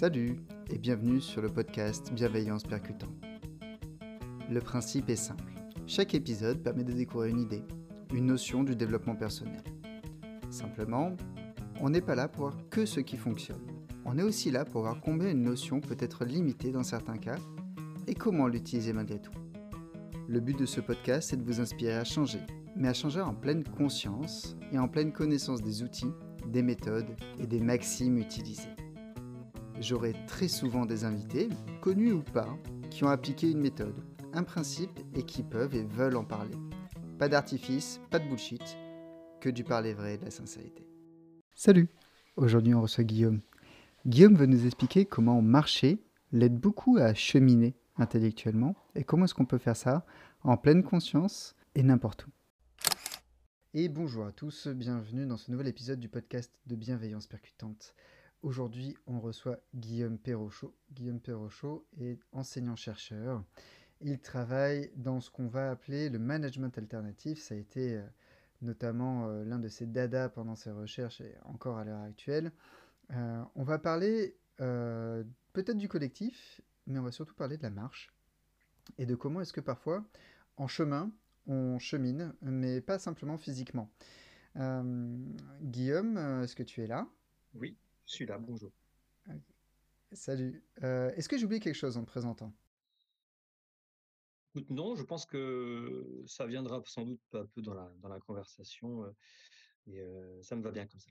[0.00, 0.36] Salut
[0.70, 3.08] et bienvenue sur le podcast Bienveillance Percutant.
[4.48, 5.52] Le principe est simple.
[5.88, 7.64] Chaque épisode permet de découvrir une idée,
[8.14, 9.60] une notion du développement personnel.
[10.50, 11.16] Simplement,
[11.80, 13.66] on n'est pas là pour voir que ce qui fonctionne.
[14.04, 17.38] On est aussi là pour voir combien une notion peut être limitée dans certains cas
[18.06, 19.34] et comment l'utiliser malgré tout.
[20.28, 22.42] Le but de ce podcast est de vous inspirer à changer,
[22.76, 26.12] mais à changer en pleine conscience et en pleine connaissance des outils,
[26.46, 28.77] des méthodes et des maximes utilisées.
[29.80, 31.48] J'aurai très souvent des invités,
[31.80, 32.48] connus ou pas,
[32.90, 33.94] qui ont appliqué une méthode,
[34.32, 36.56] un principe et qui peuvent et veulent en parler.
[37.16, 38.76] Pas d'artifice, pas de bullshit,
[39.40, 40.84] que du parler vrai et de la sincérité.
[41.54, 41.88] Salut
[42.36, 43.40] Aujourd'hui on reçoit Guillaume.
[44.04, 49.44] Guillaume veut nous expliquer comment marcher l'aide beaucoup à cheminer intellectuellement et comment est-ce qu'on
[49.44, 50.04] peut faire ça
[50.42, 52.30] en pleine conscience et n'importe où.
[53.74, 57.94] Et bonjour à tous, bienvenue dans ce nouvel épisode du podcast de Bienveillance Percutante.
[58.42, 60.72] Aujourd'hui, on reçoit Guillaume Perrochot.
[60.92, 63.42] Guillaume Perrochot est enseignant-chercheur.
[64.00, 67.40] Il travaille dans ce qu'on va appeler le management alternatif.
[67.40, 68.02] Ça a été euh,
[68.62, 72.52] notamment euh, l'un de ses dada pendant ses recherches et encore à l'heure actuelle.
[73.10, 78.12] Euh, on va parler peut-être du collectif, mais on va surtout parler de la marche
[78.98, 80.04] et de comment est-ce que parfois,
[80.56, 81.12] en chemin,
[81.46, 83.88] on chemine, mais pas simplement physiquement.
[84.56, 87.06] Guillaume, est-ce que tu es là?
[87.54, 87.76] Oui.
[88.08, 88.72] Je suis là, bonjour.
[90.12, 90.64] Salut.
[90.82, 92.54] Euh, est-ce que j'ai oublié quelque chose en te présentant?
[94.70, 98.18] Non, je pense que ça viendra sans doute peu à peu dans la, dans la
[98.18, 99.04] conversation.
[99.04, 99.10] Euh,
[99.88, 101.10] et euh, ça me va bien comme ça.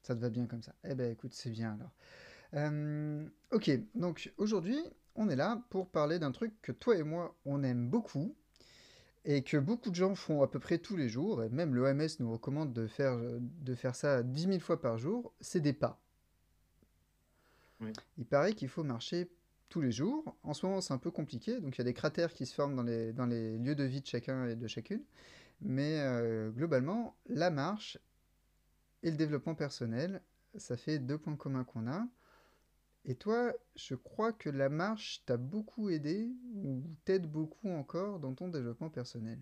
[0.00, 0.74] Ça te va bien comme ça?
[0.84, 1.92] Eh ben écoute, c'est bien alors.
[3.50, 4.80] ok, donc aujourd'hui,
[5.14, 8.34] on est là pour parler d'un truc que toi et moi, on aime beaucoup
[9.24, 12.08] et que beaucoup de gens font à peu près tous les jours, et même l'OMS
[12.18, 16.00] nous recommande de faire, de faire ça 10 000 fois par jour, c'est des pas.
[18.18, 19.28] Il paraît qu'il faut marcher
[19.68, 20.36] tous les jours.
[20.42, 22.54] En ce moment, c'est un peu compliqué, donc il y a des cratères qui se
[22.54, 25.02] forment dans les, dans les lieux de vie de chacun et de chacune.
[25.60, 27.98] Mais euh, globalement, la marche
[29.02, 30.20] et le développement personnel,
[30.56, 32.06] ça fait deux points communs qu'on a.
[33.04, 38.34] Et toi, je crois que la marche t'a beaucoup aidé ou t'aide beaucoup encore dans
[38.34, 39.40] ton développement personnel.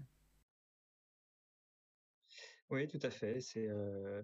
[2.71, 3.41] Oui, tout à fait.
[3.41, 4.23] C'est euh,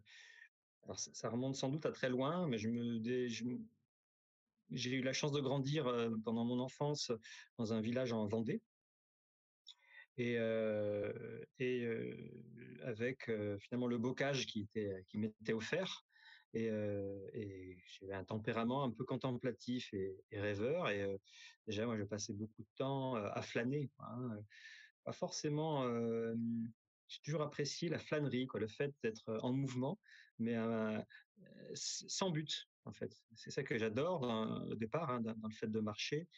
[0.84, 3.60] alors ça, remonte sans doute à très loin, mais je me,
[4.70, 7.12] j'ai eu la chance de grandir euh, pendant mon enfance
[7.58, 8.62] dans un village en Vendée.
[10.18, 11.86] Et, euh, et
[12.84, 16.06] avec finalement le bocage qui était qui m'était offert
[16.56, 20.88] et, j'avais un tempérament un peu contemplatif et, rêveur.
[20.90, 21.06] Et
[21.66, 23.90] déjà, moi, je passais beaucoup de temps à flâner.
[23.98, 24.38] Hein,
[25.04, 25.88] pas forcément.
[27.08, 29.98] j'ai toujours apprécié la flânerie, quoi, le fait d'être en mouvement,
[30.38, 30.56] mais
[31.74, 33.16] sans but, en fait.
[33.34, 34.22] C'est ça que j'adore
[34.70, 36.28] au départ, hein, dans, le fait de marcher,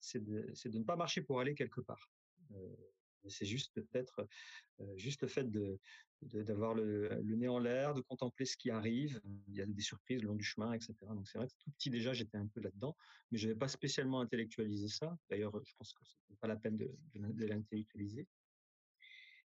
[0.00, 2.10] c'est de, ne pas marcher pour aller quelque part.
[3.28, 4.26] C'est juste peut-être
[4.96, 5.78] juste le fait de,
[6.22, 9.20] d'avoir le, nez en l'air, de contempler ce qui arrive.
[9.48, 10.94] Il y a des surprises le long du chemin, etc.
[11.00, 12.96] Donc c'est vrai que tout petit déjà, j'étais un peu là-dedans,
[13.30, 15.16] mais je n'avais pas spécialement intellectualisé ça.
[15.30, 16.90] D'ailleurs, je pense que n'est pas la peine de,
[17.46, 18.26] l'intellectualiser.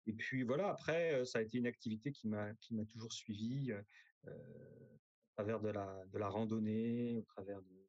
[0.06, 2.54] Et puis voilà, après, ça a été une activité qui m'a
[2.88, 3.82] toujours suivi euh,
[5.36, 7.88] à travers de la de la randonnée, au travers de,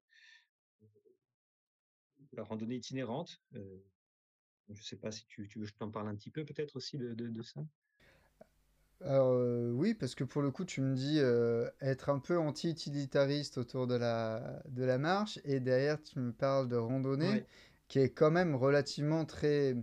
[2.34, 3.42] la randonnée itinérante.
[4.70, 6.46] Je ne sais pas si tu, tu veux que je t'en parle un petit peu
[6.46, 7.62] peut-être aussi de, de ça?
[9.02, 12.38] Alors, euh, oui, parce que pour le coup, tu me dis euh, être un peu
[12.38, 17.46] anti-utilitariste autour de la, de la marche, et derrière, tu me parles de randonnée,
[17.88, 19.76] qui est quand même relativement très...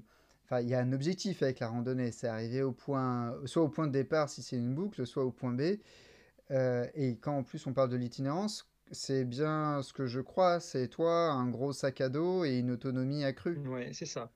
[0.44, 3.68] Enfin, il y a un objectif avec la randonnée, c'est arriver au point, soit au
[3.68, 5.80] point de départ si c'est une boucle, soit au point B.
[6.50, 10.60] Euh, et quand en plus on parle de l'itinérance, c'est bien ce que je crois,
[10.60, 13.58] c'est toi, un gros sac à dos et une autonomie accrue.
[13.66, 14.30] Oui, c'est ça.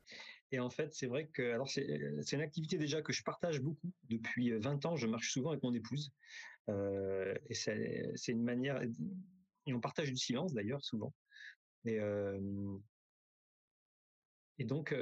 [0.52, 3.92] Et en fait, c'est vrai que alors c'est une activité déjà que je partage beaucoup
[4.08, 4.96] depuis 20 ans.
[4.96, 6.12] Je marche souvent avec mon épouse,
[6.68, 8.82] euh, et c'est une manière.
[9.66, 11.14] Et on partage du silence d'ailleurs souvent.
[11.84, 12.00] Et
[14.64, 14.94] donc,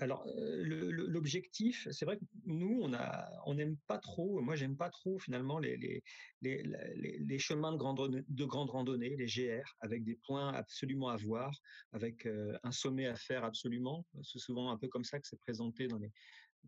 [0.00, 4.40] alors, l'objectif, c'est vrai que nous, on a, on n'aime pas trop.
[4.40, 6.02] Moi, j'aime pas trop finalement les les,
[6.42, 11.52] les, chemins de grande de randonnée, les GR, avec des points absolument à voir,
[11.92, 12.26] avec
[12.62, 14.06] un sommet à faire absolument.
[14.22, 16.12] C'est souvent un peu comme ça que c'est présenté dans les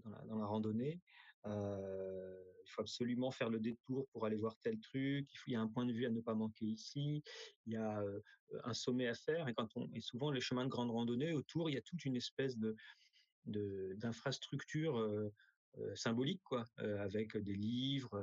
[0.04, 1.00] dans la, randonnée.
[1.44, 5.28] il faut absolument faire le détour pour aller voir tel truc.
[5.46, 7.22] Il y a un point de vue à ne pas manquer ici.
[7.66, 8.02] Il y a
[8.64, 9.48] un sommet à faire.
[9.48, 12.04] Et quand on, et souvent les chemins de grande randonnée autour, il y a toute
[12.04, 12.74] une espèce de
[13.46, 15.30] d'infrastructures
[15.94, 18.22] symboliques, quoi, avec des livres,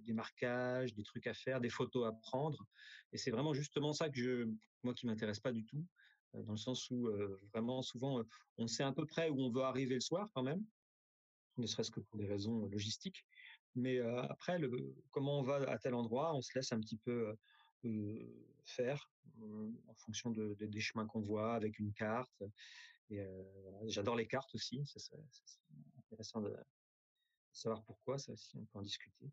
[0.00, 2.66] des marquages, des trucs à faire, des photos à prendre.
[3.12, 4.48] Et c'est vraiment justement ça que je,
[4.82, 5.84] moi qui m'intéresse pas du tout,
[6.34, 7.10] dans le sens où
[7.52, 8.22] vraiment souvent
[8.58, 10.64] on sait à peu près où on veut arriver le soir quand même,
[11.56, 13.24] ne serait-ce que pour des raisons logistiques.
[13.74, 14.60] Mais après,
[15.10, 17.34] comment on va à tel endroit, on se laisse un petit peu
[18.64, 19.10] faire
[19.42, 22.42] en fonction de, des chemins qu'on voit avec une carte.
[23.86, 24.84] J'adore les cartes aussi.
[24.86, 25.16] C'est
[25.98, 26.54] intéressant de
[27.52, 28.18] savoir pourquoi.
[28.18, 29.30] Ça aussi, on peut en discuter.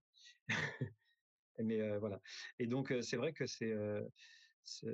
[1.59, 2.21] Mais voilà.
[2.59, 3.73] Et donc, c'est vrai que c'est
[4.63, 4.87] ce,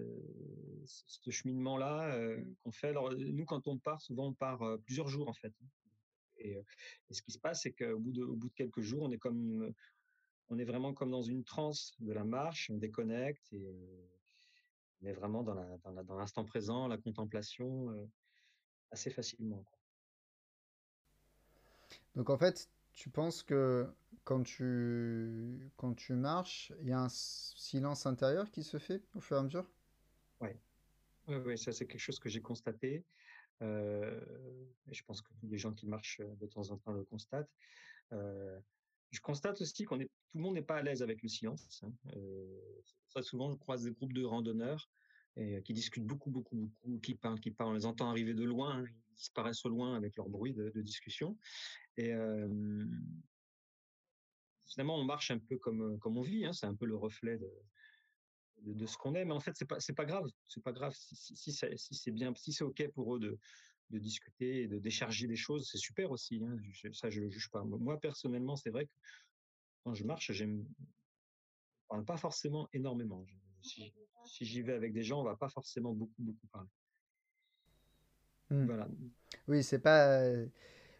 [1.29, 2.17] cheminement-là
[2.63, 2.89] qu'on fait.
[2.89, 5.53] Alors, nous, quand on part, souvent, on part plusieurs jours, en fait.
[5.61, 5.67] Hein.
[6.37, 6.57] Et,
[7.11, 9.73] ce qui se passe, c'est qu'au bout de, bout de quelques jours, on est comme,
[10.49, 13.53] on est vraiment comme dans une transe de la marche, on déconnecte
[15.01, 17.89] on est vraiment dans la, dans l'instant présent, la contemplation,
[18.91, 19.63] assez facilement.
[22.15, 23.89] Donc en fait, tu penses que
[24.23, 29.21] quand tu, quand tu marches, il y a un silence intérieur qui se fait au
[29.21, 29.69] fur et à mesure?
[30.41, 30.49] Oui,
[31.27, 33.05] ouais, ouais, ça c'est quelque chose que j'ai constaté.
[33.61, 34.19] Euh,
[34.87, 37.49] et je pense que les gens qui marchent de temps en temps le constatent.
[38.11, 38.59] Euh,
[39.11, 41.83] je constate aussi qu'on est, tout le monde n'est pas à l'aise avec le silence.
[41.83, 41.93] Hein.
[42.15, 44.89] Euh, très souvent, je croise des groupes de randonneurs
[45.35, 47.71] qui discutent beaucoup, beaucoup, beaucoup, qui parlent, qui parlent.
[47.71, 51.37] On les entend arriver de loin, ils disparaissent au loin avec leur bruit de, discussion.
[51.97, 52.11] Et
[54.65, 56.45] finalement, on marche un peu comme, comme on vit.
[56.45, 57.51] Hein, c'est un peu le reflet de,
[58.73, 59.25] de, ce qu'on est.
[59.25, 60.25] Mais en fait, c'est pas, pas grave.
[60.47, 63.39] C'est pas grave si, si, si c'est bien, si c'est ok pour eux de,
[63.91, 66.41] de discuter et de décharger les choses, c'est super aussi.
[66.43, 66.57] Hein.
[66.93, 67.63] ça, je ne juge pas.
[67.63, 68.91] Moi, personnellement, c'est vrai que
[69.83, 70.65] quand je marche, j'aime
[71.87, 73.25] parle pas forcément énormément.
[73.63, 76.69] Si, j'y vais avec des gens, on va pas forcément beaucoup, beaucoup parler.
[78.49, 78.65] Mmh.
[78.65, 78.87] Voilà.
[79.47, 80.21] Oui, c'est pas.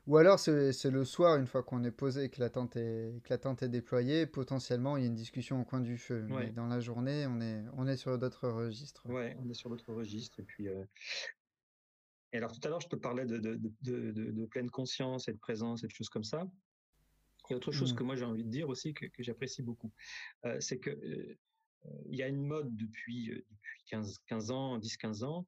[0.08, 3.22] Ou alors c'est le soir, une fois qu'on est posé et que la tente est,
[3.24, 6.26] que la tente est déployée, potentiellement il y a une discussion au coin du feu.
[6.28, 9.08] Mais dans la journée, on est, on est sur d'autres registres.
[9.08, 10.40] Ouais, on est sur d'autres registres.
[10.40, 10.84] Et puis, euh,
[12.34, 15.34] et alors tout à l'heure, je te parlais de, de, de, de, pleine conscience et
[15.34, 16.50] de présence et de choses comme ça.
[17.50, 17.98] Et autre chose mmh.
[17.98, 19.92] que moi j'ai envie de dire aussi, que, que j'apprécie beaucoup,
[20.46, 21.38] euh, c'est que euh,
[22.10, 25.48] il y a une mode depuis, depuis 15, 15 ans, 10-15 ans,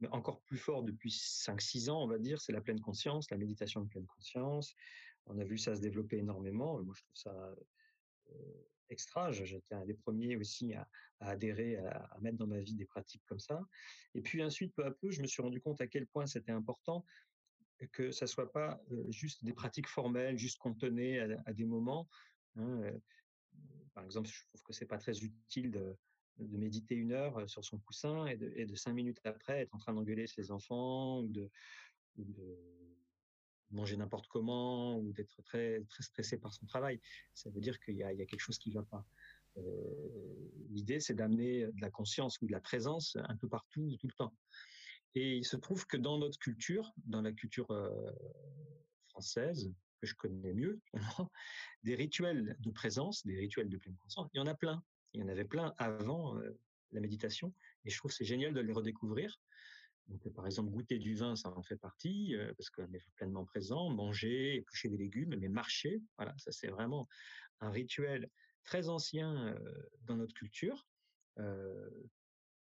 [0.00, 3.36] mais encore plus fort depuis 5-6 ans, on va dire, c'est la pleine conscience, la
[3.36, 4.74] méditation de pleine conscience.
[5.26, 6.82] On a vu ça se développer énormément.
[6.82, 7.54] Moi, je trouve ça
[8.90, 9.32] extra.
[9.32, 10.88] J'étais un des premiers aussi à,
[11.20, 13.66] adhérer, à, mettre dans ma vie des pratiques comme ça.
[14.14, 16.52] Et puis ensuite, peu à peu, je me suis rendu compte à quel point c'était
[16.52, 17.04] important
[17.92, 22.08] que ça soit pas juste des pratiques formelles, juste qu'on tenait à, des moments.
[22.56, 22.92] Hein,
[23.94, 25.96] par exemple, je trouve que c'est pas très utile de,
[26.38, 30.26] méditer une heure sur son coussin et de, cinq minutes après être en train d'engueuler
[30.26, 31.48] ses enfants ou de,
[33.70, 37.00] manger n'importe comment ou d'être très, très stressé par son travail.
[37.34, 39.06] Ça veut dire qu'il y, a quelque chose qui ne va pas.
[40.70, 44.14] L'idée, c'est d'amener de la conscience ou de la présence un peu partout, tout le
[44.14, 44.34] temps.
[45.14, 47.68] Et il se trouve que dans notre culture, dans la culture
[49.08, 49.72] française,
[50.04, 50.80] que je connais mieux,
[51.82, 54.82] des rituels de présence, des rituels de pleine conscience, il y en a plein.
[55.12, 56.58] Il y en avait plein avant euh,
[56.92, 57.54] la méditation,
[57.84, 59.40] et je trouve c'est génial de les redécouvrir.
[60.08, 63.44] Donc, par exemple, goûter du vin, ça en fait partie, euh, parce qu'on est pleinement
[63.44, 67.08] présent, manger, éplucher des légumes, mais marcher, voilà, ça c'est vraiment
[67.60, 68.28] un rituel
[68.64, 69.58] très ancien euh,
[70.02, 70.86] dans notre culture.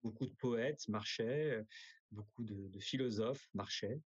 [0.03, 1.65] beaucoup de poètes marchaient,
[2.11, 4.01] beaucoup de, philosophes marchaient.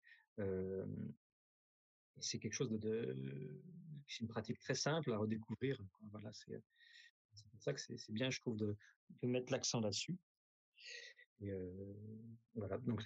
[2.21, 3.15] C'est quelque chose de,
[4.07, 5.81] c'est une pratique très simple à redécouvrir.
[6.11, 6.63] Voilà, c'est
[7.37, 8.77] c'est pour ça que c'est bien, je trouve, de,
[9.23, 10.17] mettre l'accent là-dessus.
[11.41, 11.53] Et
[12.55, 13.03] voilà, donc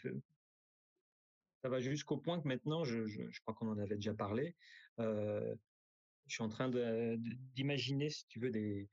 [1.62, 4.54] ça va jusqu'au point que maintenant, je, crois qu'on en avait déjà parlé,
[4.98, 5.54] euh,
[6.26, 6.70] je suis en train
[7.54, 8.88] d'imaginer, si tu veux, des,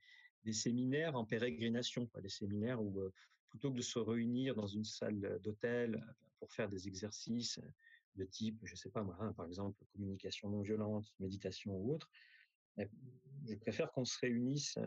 [0.50, 2.98] séminaires en pérégrination, des séminaires où
[3.50, 6.02] plutôt que de se réunir dans une salle d'hôtel
[6.38, 7.60] pour faire des exercices
[8.18, 12.10] de type, je sais pas moi, hein, par exemple, communication non violente, méditation ou autre,
[12.78, 12.88] eh,
[13.48, 14.78] je préfère qu'on se réunisse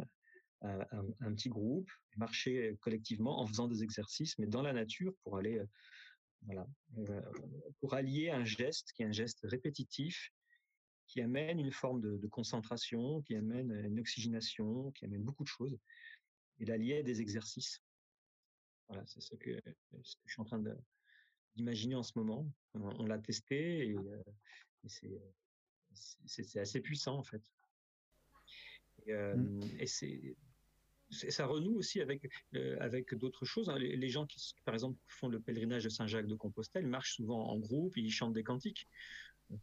[0.62, 5.58] un, petit groupe, marcher collectivement en faisant des exercices, mais dans la nature pour aller,
[5.58, 5.66] euh,
[6.44, 7.22] voilà, euh,
[7.80, 10.32] pour allier un geste qui est un geste répétitif,
[11.08, 15.78] qui amène une forme de, concentration, qui amène une oxygénation, qui amène beaucoup de choses,
[16.60, 17.82] et l'allier à des exercices.
[18.88, 19.60] Voilà, c'est ce que,
[19.92, 20.64] je suis en train
[21.56, 22.50] d'imaginer en ce moment.
[22.74, 24.24] On, l'a testé et, euh,
[26.26, 27.42] c'est assez puissant en fait.
[29.06, 29.62] Et, mmh.
[29.80, 30.36] et c'est
[31.12, 33.70] ça renoue aussi avec euh, avec d'autres choses.
[33.70, 33.78] Hein.
[33.78, 37.60] Les, gens qui, par exemple, font le pèlerinage de Saint-Jacques de Compostelle marchent souvent en
[37.60, 38.88] groupe, ils chantent des cantiques.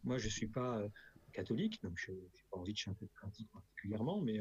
[0.05, 0.83] moi, je suis pas
[1.33, 4.39] catholique, donc je n'ai pas envie de chanter de pratique particulièrement, mais,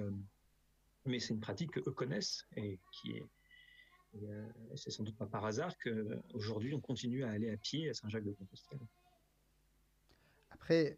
[1.06, 3.26] mais c'est une pratique qu'eux connaissent et qui est.
[4.76, 8.80] c'est sans doute pas par hasard qu'aujourd'hui on continue à aller à pied à Saint-Jacques-de-Compostelle.
[10.52, 10.98] Après,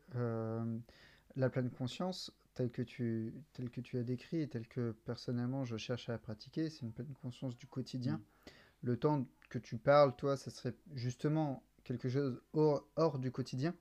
[1.36, 5.66] la pleine conscience, telle que, tu, telle que tu as décrit et telle que personnellement
[5.66, 8.18] je cherche à pratiquer, c'est une pleine conscience du quotidien.
[8.18, 8.50] Mmh.
[8.82, 13.75] Le temps que tu parles, toi, ça serait justement quelque chose hors, hors du quotidien.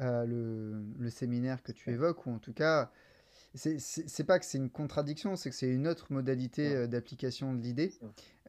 [0.00, 2.90] Euh, le, le, séminaire que tu évoques, ou en tout cas,
[3.54, 7.60] c'est pas que c'est une contradiction, c'est que c'est une autre modalité euh, d'application de
[7.60, 7.92] l'idée.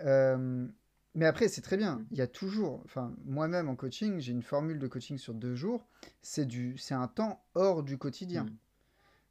[0.02, 0.68] Euh,
[1.16, 1.98] mais après, c'est très bien.
[1.98, 2.06] Mmh.
[2.12, 5.56] Il y a toujours, enfin, moi-même en coaching, j'ai une formule de coaching sur deux
[5.56, 5.88] jours.
[6.22, 8.46] C'est du, c'est un temps hors du quotidien.
[8.46, 8.58] Mmh.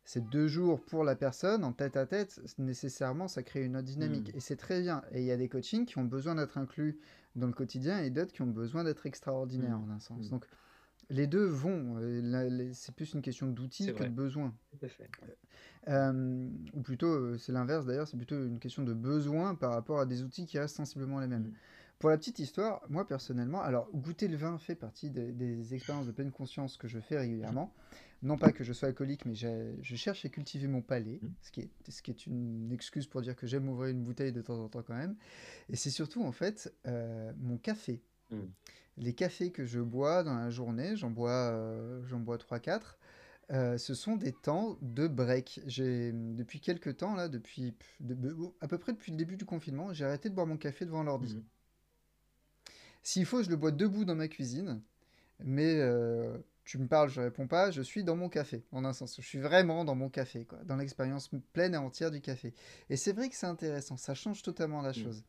[0.05, 2.41] C'est deux jours pour la personne en tête à tête.
[2.59, 4.33] Nécessairement, ça crée une autre dynamique.
[4.33, 4.37] Mmh.
[4.37, 5.03] Et c'est très bien.
[5.13, 6.99] Et il y a des coachings qui ont besoin d'être inclus
[7.35, 10.29] dans le quotidien et d'autres qui ont besoin d'être extraordinaires en un sens.
[10.29, 10.45] Donc,
[11.11, 11.97] les deux vont.
[12.01, 14.55] Euh, c'est plus une question d'outils que de besoin.
[14.71, 15.09] Tout à fait.
[15.89, 20.01] Euh, ou plutôt, euh, c'est l'inverse d'ailleurs, c'est plutôt une question de besoin par rapport
[20.01, 21.43] à des outils qui restent sensiblement les mêmes.
[21.43, 21.55] Mmh.
[21.99, 26.13] Pour la petite histoire, moi personnellement, alors goûter le vin fait partie des, expériences de
[26.13, 27.73] pleine conscience que je fais régulièrement.
[28.25, 31.29] Non pas que je sois alcoolique, mais je cherche à cultiver mon palais, mmh.
[31.43, 34.33] ce, qui est, ce qui est une excuse pour dire que j'aime ouvrir une bouteille
[34.33, 35.17] de temps en temps quand même.
[35.69, 36.73] Et c'est surtout en fait
[37.39, 38.03] mon café.
[38.33, 38.51] Mmh.
[38.99, 42.99] Les cafés que je bois dans la journée, j'en bois, euh, j'en bois 3-4.
[43.51, 45.61] Euh, ce sont des temps de break.
[45.67, 47.75] J'ai depuis quelques temps là, depuis
[48.61, 51.03] à peu près depuis le début du confinement, j'ai arrêté de boire mon café devant
[51.03, 51.37] l'ordi.
[51.37, 51.45] Mmh.
[53.03, 54.81] S'il faut, je le bois debout dans ma cuisine,
[55.41, 58.93] mais euh, tu me parles, je réponds pas, je suis dans mon café, en un
[58.93, 59.17] sens.
[59.17, 62.55] Je suis vraiment dans mon café, quoi, dans l'expérience pleine et entière du café.
[62.91, 64.95] Et c'est vrai que c'est intéressant, ça change totalement la mmh.
[64.95, 65.25] chose.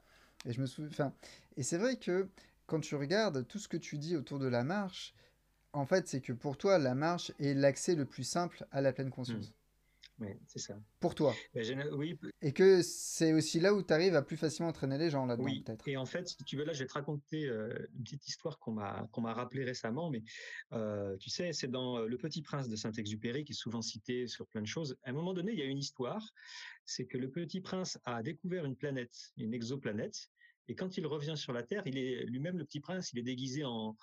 [0.45, 1.13] Et je me souviens,
[1.57, 2.27] et c'est vrai que
[2.73, 5.13] quand tu regardes tout ce que tu dis autour de la marche,
[5.73, 8.91] en fait, c'est que pour toi, la marche est l'accès le plus simple à la
[8.91, 9.51] pleine conscience.
[9.51, 9.53] Mmh.
[10.19, 10.79] Oui, c'est ça.
[10.99, 11.35] Pour toi.
[11.53, 12.17] Ben, oui.
[12.41, 15.45] Et que c'est aussi là où tu arrives à plus facilement entraîner les gens là-dedans,
[15.45, 15.61] oui.
[15.61, 15.87] peut-être.
[15.87, 18.57] Et en fait, si tu veux, là, je vais te raconter euh, une petite histoire
[18.57, 20.23] qu'on m'a qu'on m'a rappelée récemment, mais
[20.71, 24.25] euh, tu sais, c'est dans euh, Le Petit Prince de Saint-Exupéry, qui est souvent cité
[24.25, 24.97] sur plein de choses.
[25.03, 26.33] À un moment donné, il y a une histoire,
[26.85, 30.31] c'est que le Petit Prince a découvert une planète, une exoplanète,
[30.67, 33.23] et quand il revient sur la Terre, il est lui-même le petit prince, il est
[33.23, 33.95] déguisé en,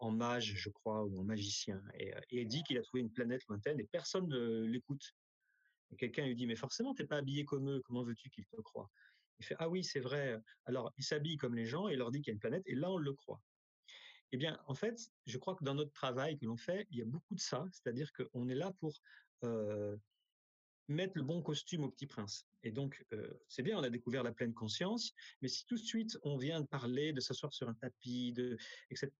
[0.00, 3.46] mage, je crois, ou en magicien, et, euh, et dit qu'il a trouvé une planète
[3.48, 5.14] lointaine et personne ne l'écoute.
[5.96, 8.90] Quelqu'un lui dit, mais forcément, t'es pas habillé comme eux, comment veux-tu qu'ils te croient?
[9.40, 10.38] Il fait, ah oui, c'est vrai.
[10.66, 12.62] Alors, il s'habille comme les gens et il leur dit qu'il y a une planète,
[12.66, 13.40] et là, on le croit.
[14.32, 17.02] Eh bien, en fait, je crois que dans notre travail que l'on fait, il y
[17.02, 19.00] a beaucoup de ça, c'est-à-dire qu'on est là pour
[19.44, 19.96] euh,
[20.88, 22.46] mettre le bon costume au petit prince.
[22.62, 25.80] Et donc, euh, c'est bien, on a découvert la pleine conscience, mais si tout de
[25.80, 28.56] suite on vient de parler de s'asseoir sur un tapis, de,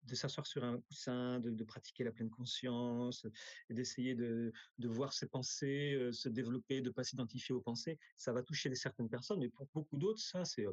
[0.02, 3.26] de s'asseoir sur un coussin, de, pratiquer la pleine conscience,
[3.68, 8.32] d'essayer de, de, voir ses pensées euh, se développer, de pas s'identifier aux pensées, ça
[8.32, 10.72] va toucher certaines personnes, mais pour beaucoup d'autres, ça, c'est, euh,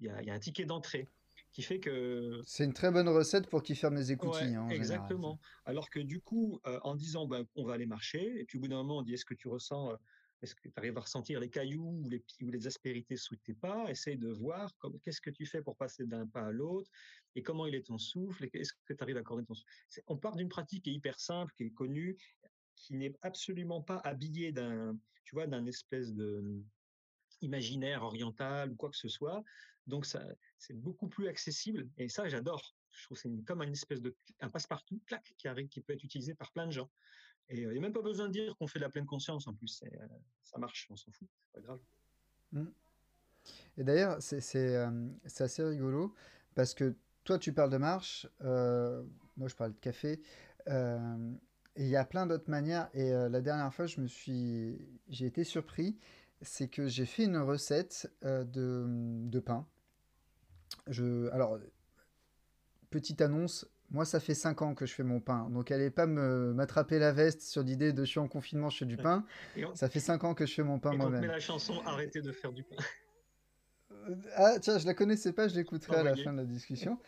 [0.00, 1.08] il y a un ticket d'entrée
[1.52, 4.54] qui fait que c'est une très bonne recette pour qui ferme les écoutilles.
[4.54, 5.38] Hein, exactement.
[5.64, 8.62] Alors que du coup, euh, en disant ben, on va aller marcher, et puis au
[8.62, 9.96] bout d'un moment on dit est-ce que tu ressens, euh,
[10.40, 13.54] est-ce que tu arrives à ressentir les cailloux ou les, ou les aspérités sous tes
[13.54, 13.90] pas?
[13.90, 16.90] Essaye de voir qu'est-ce que tu fais pour passer d'un pas à l'autre
[17.34, 18.48] et comment il est ton souffle.
[18.52, 19.70] Est-ce que tu arrives à accorder ton souffle
[20.06, 22.16] On part d'une pratique qui est hyper simple, qui est connue,
[22.74, 26.64] qui n'est absolument pas habillée d'un, tu vois, d'un espèce de
[27.40, 29.42] imaginaire oriental ou quoi que ce soit.
[29.86, 30.24] Donc ça,
[30.62, 32.74] c'est beaucoup plus accessible et ça j'adore.
[32.92, 36.04] Je trouve c'est comme une espèce de un passe-partout, clac, qui arrive, qui peut être
[36.04, 36.90] utilisé par plein de gens.
[37.48, 39.06] Et euh, il n'y a même pas besoin de dire qu'on fait de la pleine
[39.06, 39.82] conscience en plus.
[39.82, 40.06] Euh,
[40.42, 41.80] ça marche, on s'en fout, c'est pas grave.
[42.52, 42.66] Mmh.
[43.78, 46.14] Et d'ailleurs, euh, c'est assez rigolo
[46.54, 50.20] parce que toi tu parles de marche, moi je parle de café.
[50.68, 52.88] il y a plein d'autres manières.
[52.94, 54.78] Et la dernière fois, suis,
[55.08, 55.96] j'ai été surpris
[56.42, 59.66] c'est que j'ai fait une recette euh, de, pain.
[60.88, 61.58] Je, alors,
[62.90, 66.06] petite annonce, moi ça fait 5 ans que je fais mon pain, donc allez pas
[66.06, 69.24] m'attraper la veste sur l'idée de je suis en confinement, je fais du pain.
[69.74, 71.24] Ça fait 5 ans que je fais mon pain moi-même.
[71.24, 72.76] la chanson Arrêtez de faire du pain.
[74.08, 76.98] Euh, ah tiens, je la connaissais pas, je l'écouterai à la fin de la discussion.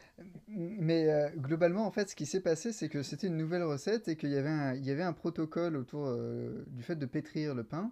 [0.47, 4.07] Mais euh, globalement, en fait, ce qui s'est passé, c'est que c'était une nouvelle recette
[4.09, 6.15] et qu'il y avait un, il y avait un protocole autour
[6.69, 7.91] du fait de pétrir le pain.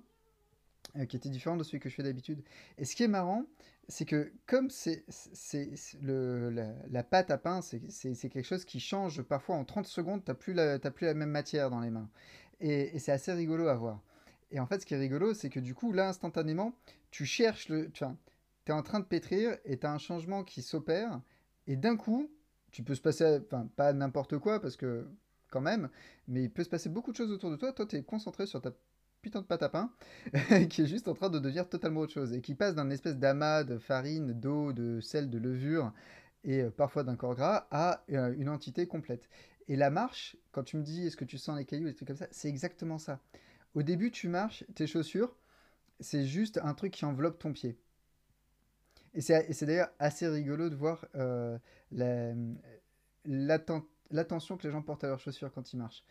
[0.99, 2.43] Euh, qui était différent de celui que je fais d'habitude.
[2.77, 3.47] Et ce qui est marrant,
[3.89, 5.07] c'est que comme c'est
[6.03, 10.31] la, la, pâte à pain, c'est quelque chose qui change parfois en 30 secondes, tu
[10.31, 12.11] n'as plus, la, plus la même matière dans les mains.
[12.61, 14.03] Et, c'est assez rigolo à voir.
[14.51, 16.75] Et en fait, ce qui est rigolo, c'est que du coup, là, instantanément,
[17.11, 17.91] tu cherches le...
[17.91, 21.23] Tu es en train de pétrir et tu as un changement qui s'opère.
[21.67, 22.31] Et d'un coup,
[22.71, 23.41] tu peux se passer...
[23.47, 25.09] Enfin, pas n'importe quoi, parce que
[25.51, 25.89] quand même,
[26.29, 27.73] mais il peut se passer beaucoup de choses autour de toi.
[27.73, 28.73] Toi, tu es concentré sur ta
[29.23, 29.65] putain de pâte
[30.69, 33.17] qui est juste en train de devenir totalement autre chose et qui passe d'un espèce
[33.17, 35.93] d'amas de farine, d'eau, de sel, de levure
[36.45, 39.29] et euh, parfois d'un corps gras à euh, une entité complète.
[39.69, 42.09] Et la marche, quand tu me dis est-ce que tu sens les cailloux des trucs
[42.09, 43.21] comme ça, c'est exactement ça.
[43.75, 45.35] Au début, tu marches, tes chaussures,
[46.01, 47.79] c'est juste un truc qui enveloppe ton pied.
[49.15, 51.59] Et c'est d'ailleurs assez rigolo de voir euh,
[53.25, 56.03] l'attention que les gens portent à leurs chaussures quand ils marchent.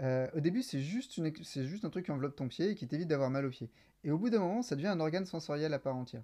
[0.00, 3.30] Euh, au début, c'est juste, un truc qui enveloppe ton pied et qui t'évite d'avoir
[3.30, 3.70] mal au pied.
[4.04, 6.22] Et au bout d'un moment, ça devient un organe sensoriel à part entière.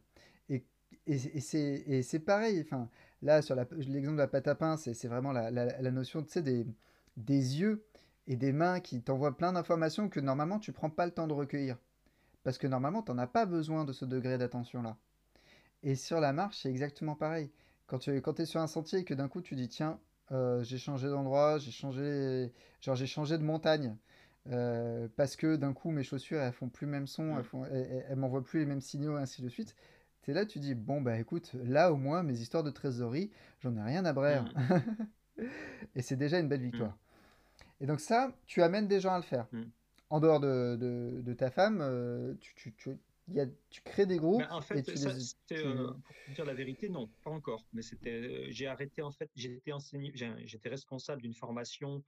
[0.49, 0.65] Et,
[1.07, 2.89] et, c'est pareil, enfin,
[3.23, 6.67] là, sur l'exemple de la pâte à pain, c'est vraiment la, la, notion des,
[7.17, 7.85] des yeux
[8.27, 11.33] et des mains qui t'envoient plein d'informations que normalement tu prends pas le temps de
[11.33, 11.77] recueillir.
[12.45, 14.97] Parce que normalement, tu n'en as pas besoin de ce degré d'attention-là.
[15.83, 17.51] Et sur la marche, c'est exactement pareil.
[17.87, 20.01] Quand tu es sur un sentier et que d'un coup tu dis, tiens,
[20.33, 23.97] euh, j'ai changé d'endroit, j'ai changé, genre j'ai changé de montagne.
[24.53, 27.65] Euh, parce que d'un coup mes chaussures elles font plus le même son, elles, font,
[27.65, 29.75] elles, m'envoient plus les mêmes signaux, ainsi de suite.
[30.23, 33.31] Tu es là, tu dis bon bah écoute, là au moins mes histoires de trésorerie,
[33.61, 34.45] j'en ai rien à brère.
[35.37, 35.43] Mm.
[35.97, 36.91] et c'est déjà une belle victoire.
[36.91, 37.83] Mm.
[37.83, 39.47] Et donc ça, tu amènes des gens à le faire.
[39.53, 39.63] Mm.
[40.11, 42.91] En dehors de, de, de ta femme, euh, tu, tu, tu,
[43.35, 44.45] y a, tu crées des groupes.
[44.51, 44.89] en fait,
[45.53, 47.67] euh, pour dire la vérité, non, pas encore.
[47.73, 50.13] Mais c'était, euh, j'ai arrêté en fait, j'étais enseigné,
[50.45, 52.05] j'étais responsable d'une formation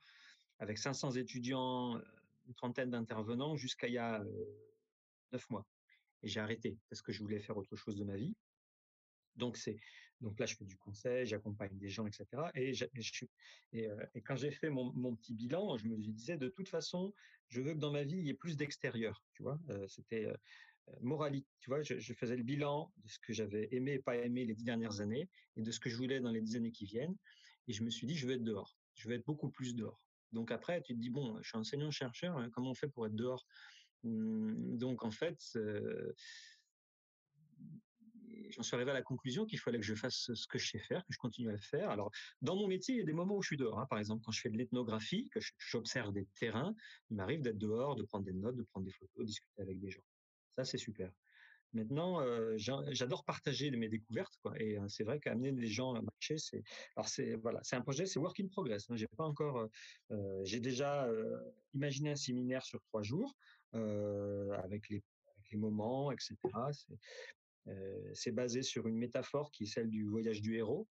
[0.59, 2.03] avec 500 étudiants, euh,
[2.47, 4.25] une trentaine d'intervenants jusqu'à il y a
[5.33, 5.67] neuf mois.
[6.23, 8.35] Et j'ai arrêté parce que je voulais faire autre chose de ma vie.
[9.37, 9.79] Donc c'est
[10.21, 12.27] donc là je fais du conseil, j'accompagne des gens, etc.
[12.55, 12.73] Et,
[13.73, 17.13] et, quand j'ai fait mon, petit bilan, je me disais de toute façon,
[17.49, 19.23] je veux que dans ma vie il y ait plus d'extérieur.
[19.33, 20.29] Tu vois, c'était
[21.01, 21.49] moralité.
[21.61, 24.55] Tu vois, je, faisais le bilan de ce que j'avais aimé et pas aimé les
[24.55, 27.17] dix dernières années et de ce que je voulais dans les dix années qui viennent.
[27.67, 28.77] Et je me suis dit, je vais être dehors.
[28.95, 30.01] Je vais être beaucoup plus dehors.
[30.33, 33.47] Donc après, tu te dis, bon, je suis enseignant-chercheur, comment on fait pour être dehors?
[34.05, 35.39] Mmh, Donc en fait,
[38.51, 40.79] j'en suis arrivé à la conclusion qu'il fallait que je fasse ce que je sais
[40.79, 41.91] faire, que je continue à le faire.
[41.91, 42.11] Alors,
[42.43, 43.79] dans mon métier, il y a des moments où je suis dehors.
[43.79, 43.87] Hein.
[43.89, 46.75] Par exemple, quand je fais de l'ethnographie, que j'observe des terrains,
[47.11, 49.91] il m'arrive d'être dehors, de prendre des notes, de prendre des photos, discuter avec des
[49.91, 50.03] gens.
[50.57, 51.11] Ça, c'est super.
[51.75, 54.39] Maintenant, euh, j'adore partager mes découvertes.
[54.59, 58.19] Et euh, c'est vrai qu'amener des gens à marcher, c'est, voilà, c'est un projet, c'est
[58.19, 58.89] work in progress.
[58.89, 58.97] Hein.
[58.97, 59.69] J'ai pas encore,
[60.11, 61.09] euh, j'ai déjà
[61.75, 63.37] imaginé un séminaire sur trois jours
[63.75, 64.89] les, avec
[65.53, 66.37] les moments, etc.
[68.15, 70.89] C'est basé sur une métaphore qui est celle du voyage du héros.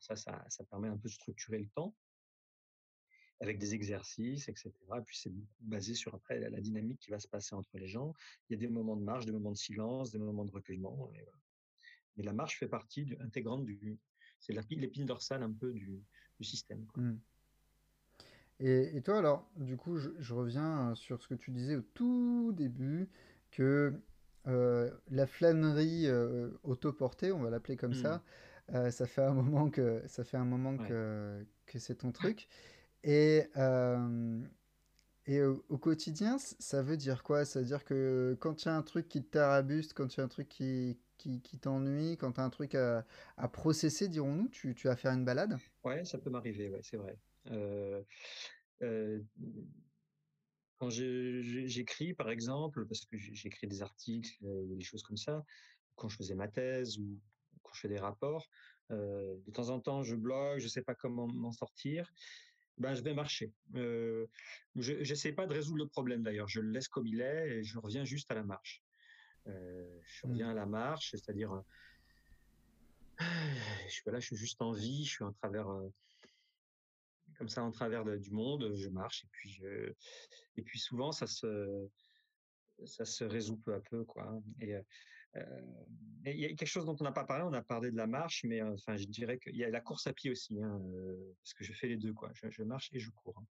[0.00, 1.94] ça, ça, ça permet un peu de structurer le temps
[3.42, 4.72] avec des exercices, etc.
[4.96, 8.14] Et puis c'est basé sur après la, dynamique qui va se passer entre les gens.
[8.48, 11.10] Il y a des moments de marche, des moments de silence, des moments de recueillement.
[12.16, 13.98] Mais la marche fait partie intégrante du,
[14.38, 16.02] c'est l'épine dorsale un peu du,
[16.40, 16.84] système.
[16.96, 17.12] Mmh.
[18.60, 23.08] Et, toi alors, du coup, je, reviens sur ce que tu disais au tout début,
[23.50, 24.00] que
[24.46, 28.22] euh, la flânerie euh, autoportée, on va l'appeler comme ça,
[28.70, 28.76] mmh.
[28.76, 32.48] euh, ça fait un moment que ça fait un moment que, que c'est ton truc.
[33.04, 33.44] Et,
[35.26, 37.44] et au, quotidien, ça veut dire quoi?
[37.44, 40.18] Ça veut dire que quand il y a un truc qui te tarabuste, quand il
[40.18, 43.04] y a un truc qui, qui, qui t'ennuie, quand tu as un truc à,
[43.36, 45.58] à processer, dirons-nous, tu, tu vas faire une balade?
[45.84, 47.16] Ouais, ça peut m'arriver, ouais, c'est vrai.
[50.82, 55.44] Quand j'écris, par exemple, parce que j'écris des articles ou des choses comme ça,
[55.94, 57.20] quand je faisais ma thèse ou
[57.62, 58.48] quand je fais des rapports,
[58.90, 62.12] de temps en temps, je blogue, je sais pas comment m'en sortir
[62.78, 63.52] ben, je vais marcher.
[63.76, 64.26] Euh,
[64.76, 67.62] je n'essaie pas de résoudre le problème d'ailleurs, je le laisse comme il est et
[67.62, 68.82] je reviens juste à la marche.
[69.46, 70.30] Euh, je mmh.
[70.30, 71.60] reviens à la marche, c'est-à-dire, euh,
[73.86, 75.88] je suis là, je suis juste en vie, je suis en travers, euh,
[77.38, 79.92] comme ça, en travers du monde, je marche et puis je,
[80.56, 81.88] et puis souvent ça se,
[82.84, 84.24] ça se résout peu à peu, quoi.
[84.24, 84.76] Hein, et
[86.26, 88.06] il y a quelque chose dont on n'a pas parlé, on a parlé de la
[88.06, 90.80] marche, mais enfin, je dirais qu'il y a la course à pied aussi, hein,
[91.42, 92.30] parce que je fais les deux, quoi.
[92.34, 93.38] Je, marche et je cours.
[93.38, 93.46] Hein.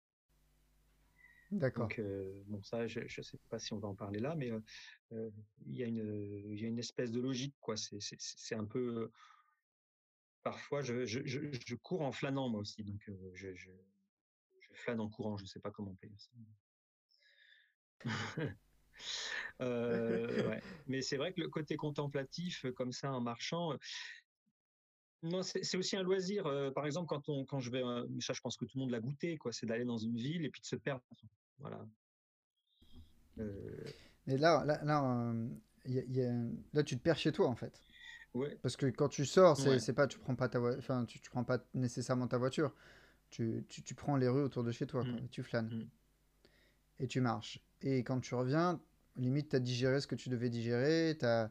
[1.52, 1.88] D'accord.
[1.88, 2.00] Donc,
[2.46, 4.52] bon, ça, je ne sais pas si on va en parler là, mais
[5.10, 7.76] il y, a une, y a une espèce de logique, quoi.
[7.76, 9.10] C'est un peu.
[10.42, 12.82] Parfois, je, je, je, cours en flânant, moi aussi.
[12.82, 13.00] Donc,
[13.34, 13.70] je, je,
[14.72, 15.36] flâne en courant.
[15.36, 16.30] Je ne sais pas comment on peut dire ça.
[19.60, 23.76] Euh, Mais c'est vrai que le côté contemplatif, comme ça, en marchant,
[25.22, 26.44] non, c'est aussi un loisir.
[26.74, 27.82] par exemple, quand on, quand je vais,
[28.20, 29.52] ça, je pense que tout le monde l'a goûté, quoi.
[29.52, 31.02] C'est d'aller dans une ville et puis de se perdre.
[31.58, 31.86] Voilà.
[33.36, 35.34] Mais là, là, là,
[35.84, 36.32] y a,
[36.72, 37.82] là, tu te perds chez toi, en fait.
[38.34, 38.56] Ouais.
[38.62, 41.44] Parce que quand tu sors, c'est pas, tu prends pas ta, enfin, tu, tu prends
[41.44, 42.72] pas nécessairement ta voiture.
[43.30, 45.28] Tu, tu, tu prends les rues autour de chez toi, quoi, Mmh.
[45.30, 47.02] tu flânes Mmh.
[47.04, 47.60] et tu marches.
[47.82, 48.80] Et quand tu reviens,
[49.16, 51.50] limite, tu as digéré ce que tu devais digérer, tu as,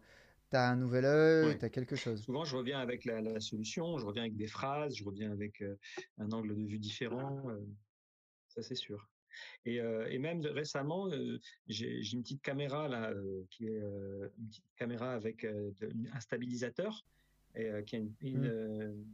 [0.52, 1.58] un nouvel œil, Ouais.
[1.58, 2.22] tu as quelque chose.
[2.24, 5.62] Souvent, je reviens avec la, la solution, je reviens avec des phrases, je reviens avec
[5.62, 5.78] euh,
[6.18, 7.50] un angle de vue différent.
[7.50, 7.60] euh,
[8.50, 9.10] ça, c'est sûr.
[9.66, 14.48] Et, euh, et même récemment, euh, j'ai une petite caméra là, euh, qui est une
[14.50, 17.06] petite caméra avec un stabilisateur
[17.56, 19.06] et euh, qui a une, une,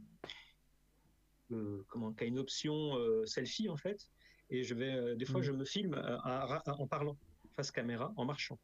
[1.88, 2.94] comment, qui a une option
[3.26, 4.08] selfie en fait.
[4.50, 5.44] Et je vais, des fois, Mm.
[5.44, 7.18] je me filme à- à- en parlant
[7.56, 8.58] face caméra, en marchant,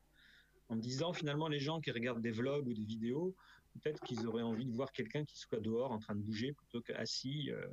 [0.68, 3.34] en me disant finalement les gens qui regardent des vlogs ou des vidéos,
[3.72, 6.82] peut-être qu'ils auraient envie de voir quelqu'un qui soit dehors en train de bouger plutôt
[6.82, 7.66] qu'assis euh,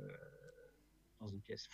[1.20, 1.68] dans une pièce.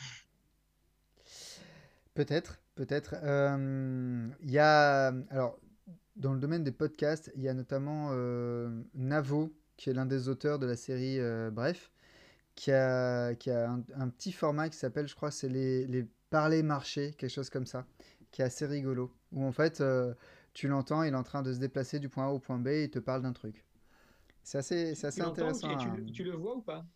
[2.16, 3.14] Peut-être, peut-être.
[3.22, 5.60] Euh, Il y a, alors,
[6.16, 10.28] dans le domaine des podcasts, il y a notamment euh, Navo, qui est l'un des
[10.28, 11.92] auteurs de la série euh, Bref,
[12.54, 16.08] qui a, qui a un, un petit format qui s'appelle, je crois, c'est les, les
[16.30, 17.86] parler marché, quelque chose comme ça,
[18.32, 19.12] qui est assez rigolo.
[19.32, 20.14] Où en fait, euh,
[20.54, 22.68] tu l'entends, il est en train de se déplacer du point A au point B,
[22.68, 23.66] et il te parle d'un truc.
[24.42, 25.68] C'est assez, assez tu intéressant.
[26.12, 26.86] tu le vois ou pas?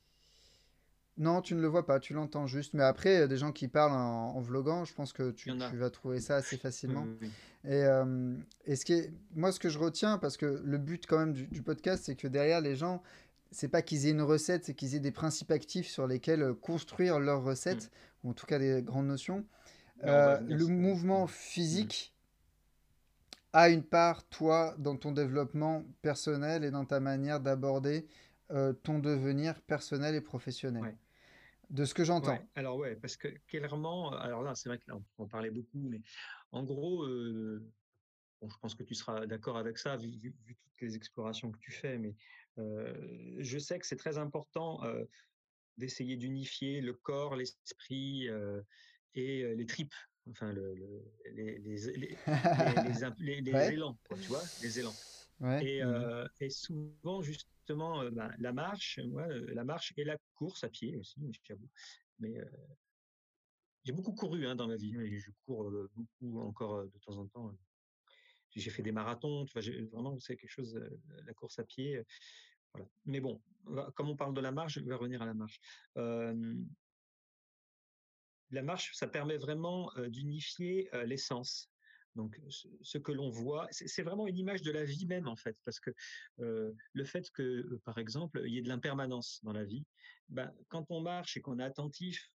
[1.21, 2.73] Non, tu ne le vois pas, tu l'entends juste.
[2.73, 6.19] Mais après, des gens qui parlent en, en vloguant, je pense que tu, vas trouver
[6.19, 7.03] ça assez facilement.
[7.07, 7.31] oui, oui.
[7.65, 11.07] Et, euh, et ce qui est, moi, ce que je retiens, parce que le but
[11.07, 13.03] quand même du, du podcast, c'est que derrière les gens,
[13.51, 16.55] c'est pas qu'ils aient une recette, c'est qu'ils aient des principes actifs sur lesquels euh,
[16.55, 17.47] construire leur Mm.
[17.49, 17.91] recette,
[18.25, 19.45] ou en tout cas des grandes notions.
[20.05, 21.29] Euh, le mouvement Mm.
[21.29, 22.15] physique
[23.53, 28.07] a une part, toi, dans ton développement personnel et dans ta manière d'aborder
[28.53, 30.83] euh, ton devenir personnel et professionnel.
[30.83, 30.97] Ouais.
[31.71, 32.33] De ce que j'entends.
[32.33, 35.29] Ouais, alors ouais, parce que clairement, alors là, c'est vrai que là, on peut en
[35.29, 36.01] parlait beaucoup, mais
[36.51, 37.73] en gros, euh,
[38.41, 41.53] bon, je pense que tu seras d'accord avec ça, vu, vu- vu toutes les explorations
[41.53, 42.17] que tu fais, mais
[42.59, 45.05] euh, je sais que c'est très important euh,
[45.77, 48.63] d'essayer d'unifier le corps, l'esprit euh,
[49.15, 49.95] et euh, les tripes,
[50.31, 51.59] enfin le, le- les,
[53.73, 54.99] élans, quoi, tu vois, les élans.
[55.41, 55.67] Ouais.
[55.67, 55.91] Et, mhm.
[55.91, 60.65] euh, et souvent, justement, euh, ben, la marche, moi, euh, la marche et la course
[60.65, 61.69] à pied aussi, j'avoue.
[62.19, 62.35] Mais
[63.85, 67.27] j'ai beaucoup couru hein, dans ma vie, et je cours beaucoup encore de temps en
[67.27, 67.57] temps.
[68.55, 70.79] J'ai fait des marathons, tu vois, j'ai- vraiment, c'est quelque chose,
[71.25, 72.03] la course à pied.
[72.75, 72.87] voilà.
[73.07, 73.41] Mais bon,
[73.95, 75.61] comme on parle de la marche, je vais revenir à la marche.
[75.97, 76.55] Euh,
[78.51, 81.70] la marche, ça permet vraiment d'unifier euh, l'essence.
[82.17, 85.37] Donc, ce, que l'on voit, c'est c'est vraiment une image de la vie même, en
[85.37, 85.91] fait, parce que
[86.41, 89.85] euh, le fait que, euh, par exemple, il y ait de l'impermanence dans la vie,
[90.29, 92.33] ben, quand on marche et qu'on est attentif,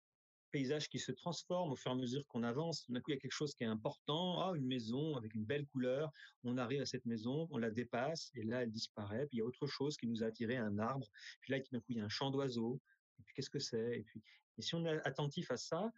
[0.50, 3.16] paysage qui se transforme au fur et à mesure qu'on avance, d'un coup, il y
[3.16, 6.10] a quelque chose qui est important, ah, une maison avec une belle couleur,
[6.44, 9.42] on arrive à cette maison, on la dépasse, et là, elle disparaît, puis il y
[9.42, 11.06] a autre chose qui nous a attiré, un arbre,
[11.40, 12.80] puis là, d'un coup, il y a un chant d'oiseaux,
[13.18, 13.98] et puis qu'est-ce que c'est?
[13.98, 14.22] Et puis,
[14.58, 15.92] et si on est attentif à ça,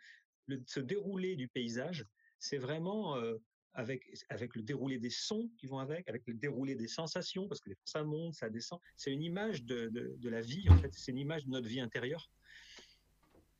[0.46, 2.04] le, ce déroulé du paysage,
[2.38, 3.36] c'est vraiment euh,
[3.78, 7.70] avec, le déroulé des sons qui vont avec, avec le déroulé des sensations, parce que
[7.84, 8.80] ça monte, ça descend.
[8.96, 12.28] C'est une image de, la vie, en fait, c'est une image de notre vie intérieure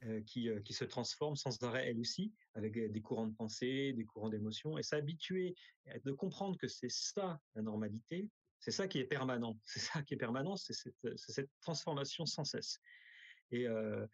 [0.05, 3.93] euh, qui, euh, qui se transforme sans arrêt, elle aussi, avec des courants de pensée,
[3.93, 5.55] des courants d'émotion, et s'habituer
[6.05, 8.29] de comprendre que c'est ça la normalité,
[8.59, 12.81] c'est ça qui est permanent, c'est ça qui est permanent, c'est cette, transformation sans cesse.
[13.53, 14.05] Et, euh,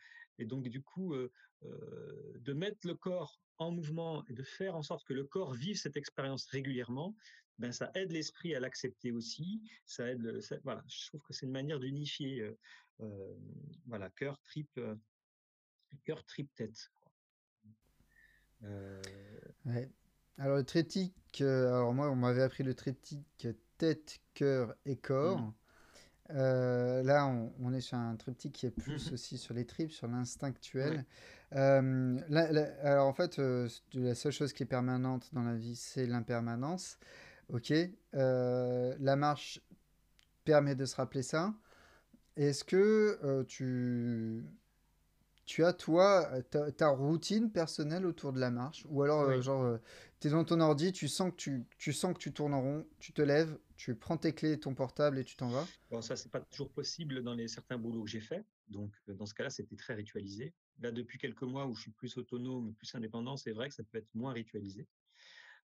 [0.41, 1.15] donc, du coup,
[1.63, 5.77] de mettre le corps en mouvement et de faire en sorte que le corps vive
[5.77, 7.15] cette expérience régulièrement,
[7.59, 9.63] ben, ça aide l'esprit à l'accepter aussi.
[9.87, 12.59] Ça aide, le, ça, voilà, je trouve que c'est une manière d'unifier, euh,
[13.01, 13.35] euh,
[13.87, 14.97] voilà, cœur, trip, euh,
[16.05, 16.91] cœur, trip, tête.
[18.65, 19.01] Euh...
[19.67, 19.91] Ouais.
[20.39, 23.47] Alors, le triptyque, alors moi, on m'avait appris le triptyque
[23.79, 25.41] tête, cœur et corps.
[25.41, 25.55] Mmh.
[26.31, 29.15] Euh, là, on, on, est sur un triptyque qui est plus Mmh.
[29.15, 30.97] aussi sur les tripes, sur l'instinctuel.
[30.97, 31.05] Ouais.
[31.55, 32.19] Euh,
[32.83, 36.99] alors, en fait, euh, la seule chose qui est permanente dans la vie, c'est l'impermanence.
[37.49, 37.73] Ok.
[38.15, 39.61] Euh, la marche
[40.45, 41.55] permet de se rappeler ça.
[42.37, 44.45] Est-ce que tu,
[45.47, 48.85] tu as, toi, ta, ta, routine personnelle autour de la marche?
[48.89, 49.41] Ou alors, oui.
[49.41, 49.79] genre,
[50.19, 52.61] tu es dans ton ordi, tu sens, que tu, tu sens que tu tournes en
[52.61, 55.65] rond, tu te lèves, tu prends tes clés, ton portable et tu t'en vas?
[55.91, 58.45] Bon, ça, c'est pas toujours possible dans les certains boulots que j'ai fait.
[58.69, 60.53] Donc, dans ce cas-là, c'était très ritualisé.
[60.81, 63.85] Là, depuis quelques mois où je suis plus autonome, plus indépendant, c'est vrai que ça
[63.85, 64.87] peut être moins ritualisé.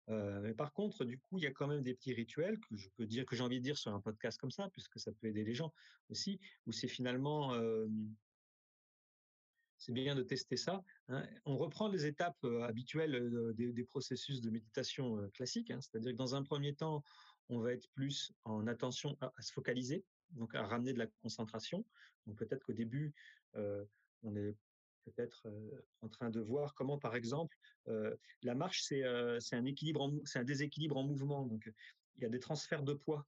[0.09, 2.75] Euh, mais par contre, du coup, il y a quand même des petits rituels que
[2.75, 5.11] je peux dire, que j'ai envie de dire sur un podcast comme ça, puisque ça
[5.11, 5.71] peut aider les gens
[6.09, 7.53] aussi, où c'est finalement,
[9.77, 10.83] c'est bien de tester ça.
[11.09, 11.27] Hein.
[11.45, 15.79] On reprend les étapes habituelles des, processus de méditation classiques, hein.
[15.81, 17.03] c'est-à-dire que dans un premier temps,
[17.49, 21.07] on va être plus en attention à, à se focaliser, donc à ramener de la
[21.21, 21.85] concentration.
[22.25, 23.13] Donc peut-être qu'au début,
[23.53, 24.55] on est
[25.05, 25.47] peut-être
[26.01, 27.55] en train de voir comment, par exemple,
[28.43, 29.03] la marche, c'est
[29.39, 29.63] c'est un
[30.25, 31.45] c'est un déséquilibre en mouvement.
[31.45, 31.71] Donc,
[32.17, 33.25] il y a des transferts de poids.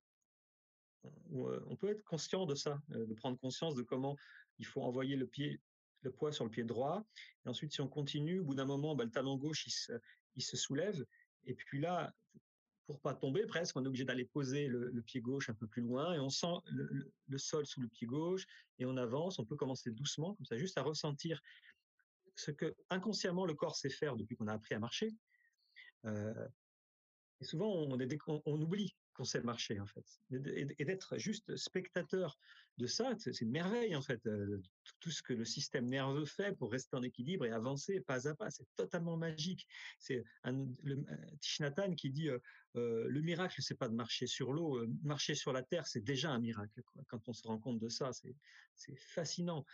[1.32, 4.18] On peut être conscient de ça, de prendre conscience de comment
[4.60, 5.60] il faut envoyer le pied,
[6.02, 7.04] le poids sur le pied droit.
[7.46, 9.94] Et ensuite, si on continue, au bout d'un moment, bah, le talon gauche, il se,
[10.36, 11.06] il se soulève.
[11.46, 12.14] Et puis là,
[12.92, 15.82] pour pas tomber presque, on est obligé d'aller poser le, pied gauche un peu plus
[15.82, 18.46] loin et on sent le, sol sous le pied gauche
[18.80, 19.40] et on avance.
[19.40, 21.42] On peut commencer doucement, comme ça, juste à ressentir
[22.36, 25.16] ce que inconsciemment le corps sait faire depuis qu'on a appris à marcher.
[26.06, 26.48] Euh,
[27.40, 27.98] et souvent, on,
[28.46, 32.38] on oublie qu'on sait marcher en fait, et d'être juste spectateur
[32.78, 34.26] de ça, c'est une merveille en fait.
[34.26, 34.62] Euh,
[35.00, 38.36] tout ce que le système nerveux fait pour rester en équilibre et avancer pas à
[38.36, 39.68] pas, c'est totalement magique.
[40.00, 40.24] C'est
[41.40, 42.40] Tishnatan qui dit euh,
[42.76, 46.32] euh, le miracle, c'est pas de marcher sur l'eau, marcher sur la terre, c'est déjà
[46.32, 46.82] un miracle.
[47.08, 49.66] Quand on se rend compte de ça, c'est fascinant.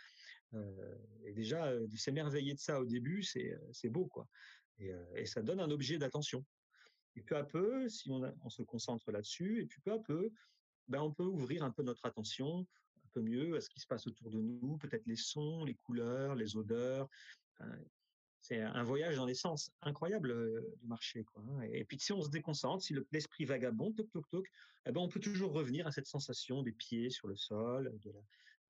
[1.24, 4.28] et déjà, de s'émerveiller de ça au début, c'est beau quoi.
[4.78, 6.44] et ça donne un objet d'attention.
[7.18, 10.30] Et peu à peu, si on, se concentre là-dessus, et puis peu à peu,
[10.86, 13.88] ben on peut ouvrir un peu notre attention un peu mieux à ce qui se
[13.88, 17.08] passe autour de nous, peut-être les sons, les couleurs, les odeurs.
[18.40, 21.24] c'est un voyage dans les sens incroyable de marcher.
[21.24, 21.42] Quoi.
[21.42, 21.62] Hein.
[21.62, 24.48] Et puis si on se déconcentre, si l'esprit vagabonde, toc, toc, toc,
[24.86, 28.14] eh ben on peut toujours revenir à cette sensation des pieds sur le sol, de,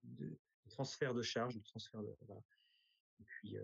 [0.05, 0.39] de,
[0.71, 2.17] transfert de charge, de transfert de...
[3.27, 3.59] Puis,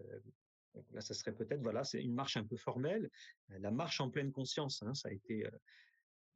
[0.92, 3.10] là, ça serait peut-être, voilà, c'est une marche un peu formelle.
[3.48, 5.46] La marche en pleine conscience, hein, ça a été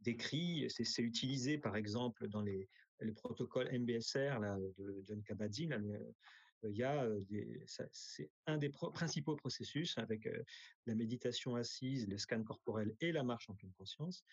[0.01, 2.69] décrit, c'est utilisé par exemple dans les,
[3.01, 5.99] les protocoles MBSR là, de John Kabat-Zinn.
[6.65, 7.09] Il y a
[7.93, 10.29] c'est un des principaux processus avec
[10.87, 14.25] la méditation assise, le scan corporel et la marche en pleine conscience.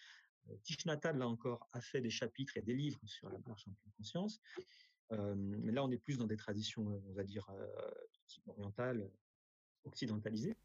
[0.86, 3.94] Nhat là encore, a fait des chapitres et des livres sur la marche en pleine
[3.98, 4.40] conscience.
[5.12, 7.48] mais là, on est plus dans des traditions, on va dire,
[8.48, 9.10] orientales,
[9.86, 10.56] occidentalisé.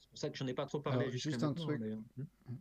[0.00, 1.10] C'est pour ça que j'en ai pas trop parlé.
[1.10, 1.80] juste un truc.
[2.16, 2.54] Hmm.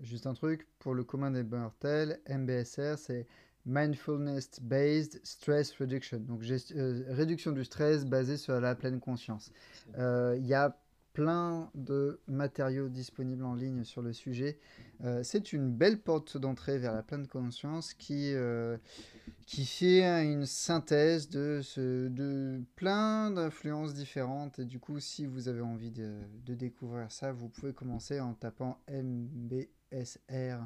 [0.00, 3.26] Juste un truc pour le commun des mortels, MBSR, c'est
[3.66, 9.52] Mindfulness Based Stress Reduction, donc euh, réduction du stress basée sur la pleine conscience.
[9.98, 10.80] Euh, il y a
[11.20, 14.58] plein de matériaux disponibles en ligne sur le sujet.
[15.04, 18.78] Euh, c'est une belle porte d'entrée vers la pleine conscience qui, euh,
[19.44, 21.60] qui fait une synthèse de,
[22.08, 24.60] de plein d'influences différentes.
[24.60, 28.32] Et du coup, si vous avez envie de, de, découvrir ça, vous pouvez commencer en
[28.32, 30.56] tapant MBSR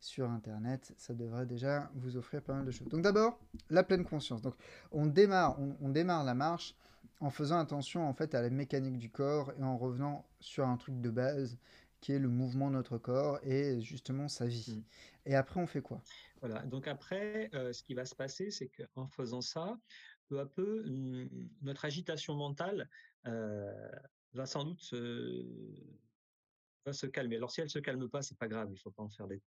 [0.00, 0.92] sur Internet.
[0.96, 2.88] Ça devrait déjà vous offrir pas mal de choses.
[2.88, 4.42] Donc d'abord, la pleine conscience.
[4.42, 4.54] Donc
[4.90, 6.74] on démarre, on démarre la marche
[7.20, 10.76] en faisant attention en fait à la mécanique du corps et en revenant sur un
[10.76, 11.58] truc de base
[12.00, 14.78] qui est le mouvement de notre corps et justement sa vie.
[14.78, 14.82] Mmh.
[15.26, 16.02] Et après, on fait quoi?
[16.40, 19.78] Voilà, donc après, euh, ce qui va se passer, c'est qu'en faisant ça,
[20.28, 20.84] peu à peu,
[21.60, 22.88] notre agitation mentale
[23.26, 23.90] euh,
[24.32, 25.44] va sans doute se,
[26.86, 27.36] va se calmer.
[27.36, 29.42] Alors si elle se calme pas, c'est pas grave, il faut pas en faire des...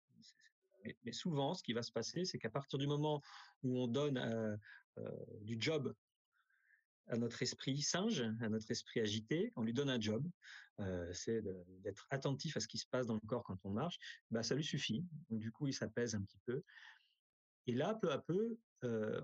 [1.05, 3.21] Mais, souvent, ce qui va se passer, c'est qu'à partir du moment
[3.63, 4.57] où on donne euh,
[5.41, 5.95] du job
[7.07, 10.25] à notre esprit singe, à notre esprit agité, on lui donne un job,
[10.79, 11.41] euh, c'est
[11.81, 13.97] d'être attentif à ce qui se passe dans le corps quand on marche,
[14.31, 15.05] bah, ça lui suffit.
[15.29, 16.63] Du coup, il s'apaise un petit peu.
[17.67, 19.21] Et là, peu à peu, euh,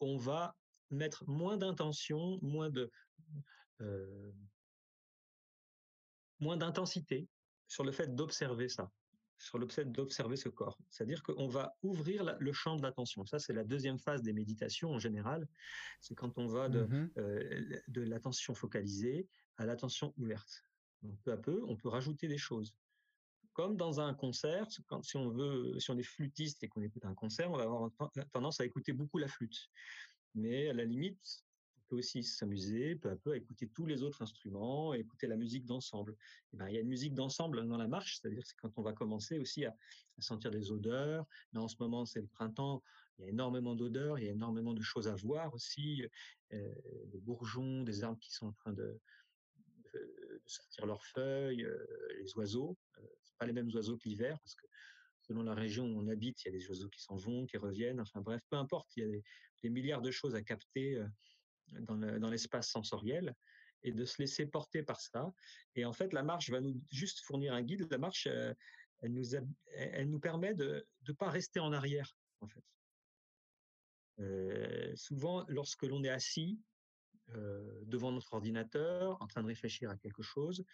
[0.00, 0.56] on va
[0.90, 2.90] mettre moins d'intention, moins de
[3.80, 4.32] euh,
[6.40, 7.28] moins d'intensité
[7.68, 8.90] sur le fait d'observer ça
[9.40, 10.78] sur l'objet d'observer ce corps.
[10.90, 13.24] C'est-à-dire qu'on va ouvrir le champ de l'attention.
[13.24, 15.48] Ça, c'est la deuxième phase des méditations en général.
[16.00, 20.64] C'est quand on va de, mmh euh, de l'attention focalisée à l'attention ouverte.
[21.02, 22.76] Donc, peu à peu, on peut rajouter des choses.
[23.54, 27.06] Comme dans un concert, quand, si on veut, si on est flûtiste et qu'on écoute
[27.06, 27.90] un concert, on va avoir
[28.32, 29.70] tendance à écouter beaucoup la flûte.
[30.34, 31.44] Mais à la limite,
[31.96, 36.16] aussi s'amuser peu à peu à écouter tous les autres instruments, écouter la musique d'ensemble.
[36.52, 38.82] Et ben, il y a une musique d'ensemble dans la marche, c'est-à-dire c'est quand on
[38.82, 39.74] va commencer aussi à,
[40.18, 41.26] sentir des odeurs.
[41.54, 42.82] Là, en ce moment, c'est le printemps,
[43.18, 46.06] il y a énormément d'odeurs, il y a énormément de choses à voir aussi,
[46.52, 46.74] euh,
[47.06, 49.00] des bourgeons, des arbres qui sont en train de,
[50.46, 51.86] sortir leurs feuilles, euh,
[52.18, 52.76] les oiseaux.
[52.98, 54.66] Euh, c'est pas les mêmes oiseaux que l'hiver parce que
[55.22, 57.56] selon la région où on habite, il y a des oiseaux qui s'en vont, qui
[57.56, 58.00] reviennent.
[58.00, 59.22] Enfin bref, peu importe, il y a des,
[59.62, 61.06] des milliards de choses à capter euh,
[61.80, 63.34] dans l'espace sensoriel
[63.82, 65.32] et de se laisser porter par ça.
[65.74, 67.86] Et en fait, la marche va nous juste fournir un guide.
[67.90, 68.52] La marche, euh,
[69.00, 69.34] elle nous,
[69.74, 72.64] elle nous permet de ne pas rester en arrière, en fait.
[74.20, 76.60] Euh, souvent, lorsque l'on est assis
[77.30, 80.64] euh, devant notre ordinateur, en train de réfléchir à quelque chose,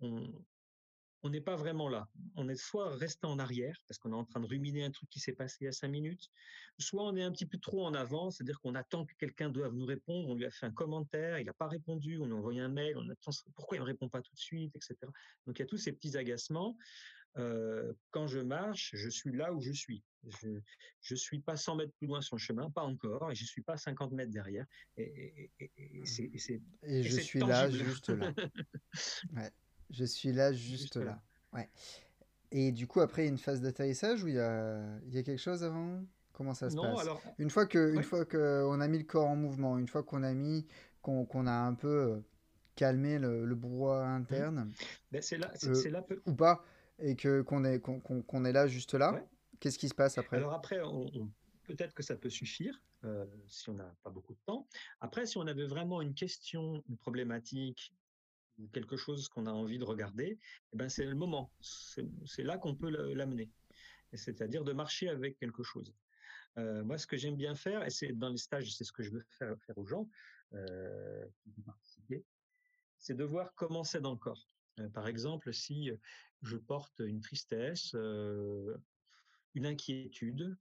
[0.00, 0.44] on,
[1.26, 2.08] on n'est pas vraiment là.
[2.36, 5.10] On est soit resté en arrière, parce qu'on est en train de ruminer un truc
[5.10, 6.30] qui s'est passé il y a cinq minutes,
[6.78, 9.74] soit on est un petit peu trop en avant, c'est-à-dire qu'on attend que quelqu'un doive
[9.74, 12.36] nous répondre, on lui a fait un commentaire, il n'a pas répondu, on lui a
[12.36, 14.96] envoyé un mail, on attend pourquoi il ne répond pas tout de suite, etc.
[15.46, 16.76] Donc il y a tous ces petits agacements.
[17.38, 20.02] Euh, quand je marche, je suis là où je suis.
[20.40, 20.48] Je
[21.10, 23.46] ne suis pas 100 mètres plus loin sur le chemin, pas encore, et je ne
[23.46, 24.64] suis pas 50 mètres derrière.
[24.96, 28.32] Et, et, et je suis là, juste là.
[29.34, 29.50] ouais.
[29.90, 31.22] Je suis là, juste, là.
[31.52, 31.68] Ouais.
[32.50, 35.40] Et du coup, après, une phase d'atterrissage où il y a, il y a quelque
[35.40, 36.04] chose avant?
[36.32, 37.00] Comment ça se passe?
[37.00, 37.20] alors...
[37.38, 40.22] Une fois que, une fois qu'on a mis le corps en mouvement, une fois qu'on
[40.22, 40.66] a mis,
[41.00, 42.20] qu'on a un peu euh,
[42.74, 44.20] calmé le, le brouhaha mmh.
[44.20, 44.72] interne,
[45.10, 46.20] ben c'est là, euh, là peu...
[46.26, 46.64] ou pas,
[46.98, 49.24] et que qu'on est qu'on est là juste là,
[49.60, 50.36] qu'est-ce qui se passe après?
[50.36, 51.30] Alors après, on,
[51.64, 54.66] peut-être que ça peut suffire euh, si on n'a pas beaucoup de temps.
[55.00, 57.94] Après, si on avait vraiment une question, une problématique,
[58.72, 60.38] quelque chose qu'on a envie de regarder,
[60.72, 61.52] eh ben c'est le moment.
[61.60, 63.50] C'est là qu'on peut l'amener.
[64.12, 65.94] C'est-à-dire de marcher avec quelque chose.
[66.58, 69.02] Euh, moi, ce que j'aime bien faire, et c'est dans les stages, c'est ce que
[69.02, 70.08] je veux faire, faire aux gens
[70.54, 71.26] euh,
[72.98, 74.48] c'est de voir comment c'est dans le corps.
[74.78, 75.90] Euh, par exemple, si
[76.42, 77.94] je porte une tristesse,
[79.54, 80.56] une inquiétude,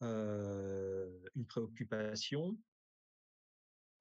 [0.00, 2.58] une préoccupation,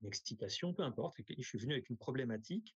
[0.02, 2.76] une excitation, peu importe, je suis venu avec une problématique,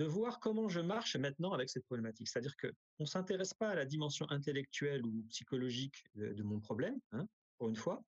[0.00, 2.26] de voir comment je marche maintenant avec cette problématique.
[2.26, 7.28] C'est-à-dire qu'on ne s'intéresse pas à la dimension intellectuelle ou psychologique de, mon problème, hein,
[7.58, 8.02] pour une fois,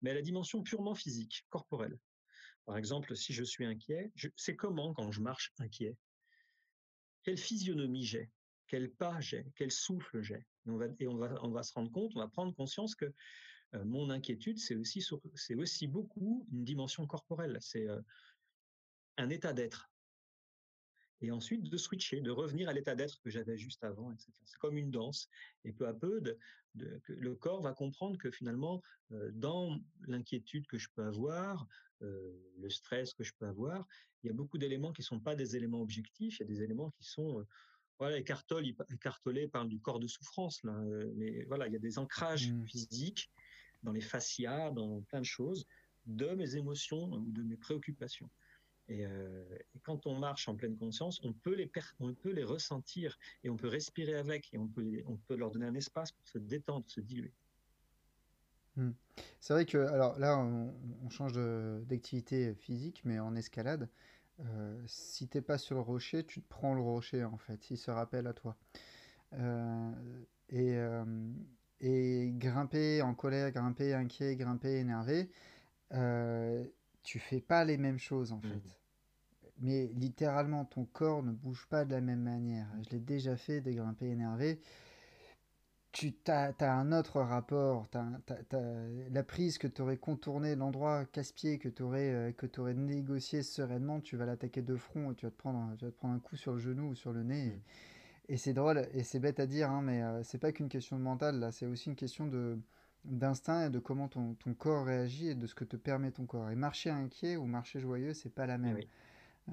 [0.00, 1.98] mais à la dimension purement physique, corporelle.
[2.64, 5.98] Par exemple, si je suis inquiet, c'est comment quand je marche inquiet
[7.24, 8.30] Quelle physionomie j'ai
[8.66, 10.46] Quel pas j'ai Quel souffle j'ai
[10.98, 13.12] et, on va, on, on se rendre compte, on va prendre conscience que
[13.74, 17.58] euh, mon inquiétude, c'est aussi, c'est aussi beaucoup une dimension corporelle.
[17.60, 18.00] C'est euh,
[19.18, 19.90] un état d'être
[21.20, 24.32] et ensuite de switcher, de revenir à l'état d'être que j'avais juste avant, etc.
[24.44, 25.28] C'est comme une danse.
[25.64, 26.38] Et peu à peu, de,
[27.08, 31.66] le corps va comprendre que finalement, euh, dans l'inquiétude que je peux avoir,
[32.02, 33.86] euh, le stress que je peux avoir,
[34.22, 36.48] il y a beaucoup d'éléments qui ne sont pas des éléments objectifs, il y a
[36.48, 37.40] des éléments qui sont...
[37.40, 37.44] Euh,
[38.00, 40.76] voilà, Écartolé parle du corps de souffrance, là,
[41.14, 42.66] mais voilà, il y a des ancrages mmh.
[42.66, 43.30] physiques
[43.84, 45.64] dans les fascias, dans plein de choses,
[46.06, 48.28] de mes émotions ou de mes préoccupations.
[48.90, 49.44] Euh,
[49.74, 54.14] et, quand on marche en pleine conscience, on peut les ressentir et on peut respirer
[54.14, 57.32] avec et on peut leur donner un espace pour se détendre, se diluer.
[58.76, 58.90] Hmm.
[59.40, 61.34] C'est vrai que alors là on, change
[61.86, 63.88] d'activité physique, mais en escalade,
[64.40, 67.78] euh, si t'es pas sur le rocher, tu te prends le rocher en fait, il
[67.78, 68.56] se rappelle à toi.
[69.34, 69.92] Euh,
[70.48, 70.76] et,
[71.80, 75.30] et grimper en colère, grimper inquiet, grimper énervé,
[77.04, 78.42] tu fais pas les mêmes choses en mmh.
[78.42, 78.80] fait.
[79.60, 82.66] Mais littéralement, ton corps ne bouge pas de la même manière.
[82.82, 84.58] Je l'ai déjà fait, des grimper énervé.
[85.92, 87.86] Tu as, un autre rapport.
[88.50, 93.44] la prise que tu aurais contourné, l'endroit casse-pied que tu aurais, euh, que aurais négocié
[93.44, 96.14] sereinement, tu vas l'attaquer de front et tu vas, te prendre, tu vas te prendre
[96.14, 97.50] un coup sur le genou ou sur le nez.
[97.50, 97.60] Mmh.
[98.30, 100.98] Et, c'est drôle, et c'est bête à dire, hein, mais euh, c'est pas qu'une question
[100.98, 102.58] de mental, là, c'est aussi une question de,
[103.04, 106.26] d'instinct et de comment ton, ton, corps réagit et de ce que te permet ton
[106.26, 106.50] corps.
[106.50, 108.78] Et marcher inquiet ou marcher joyeux, c'est pas la même.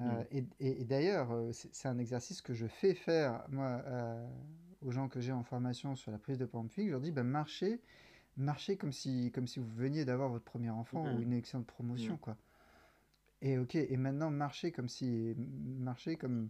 [0.00, 0.26] mm.
[0.30, 4.26] Et, et, d'ailleurs, euh, c'est un exercice que je fais faire moi euh,
[4.80, 6.86] aux gens que j'ai en formation sur la prise de pamphlet.
[6.86, 7.80] Je leur dis, ben, marchez,
[8.36, 11.64] marchez comme si, comme si vous veniez d'avoir votre premier enfant ou une élection de
[11.64, 12.18] promotion, mm.
[12.18, 12.36] quoi.
[13.44, 16.48] Et ok, et maintenant marchez comme si, marchez comme,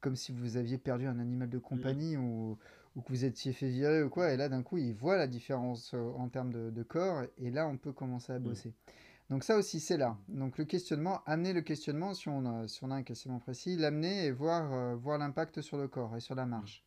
[0.00, 2.58] comme si vous aviez perdu un animal de compagnie ou
[2.96, 5.26] ou que vous étiez fait virer ou quoi, et là d'un coup il voit la
[5.26, 8.42] différence euh, en termes de, corps, et là on peut commencer à mmh.
[8.42, 8.74] bosser.
[9.30, 10.18] Donc ça aussi c'est là.
[10.28, 13.76] Donc le questionnement, amener le questionnement si on a, si on a un questionnement précis,
[13.76, 16.84] l'amener et voir, euh, voir l'impact sur le corps et sur la marche.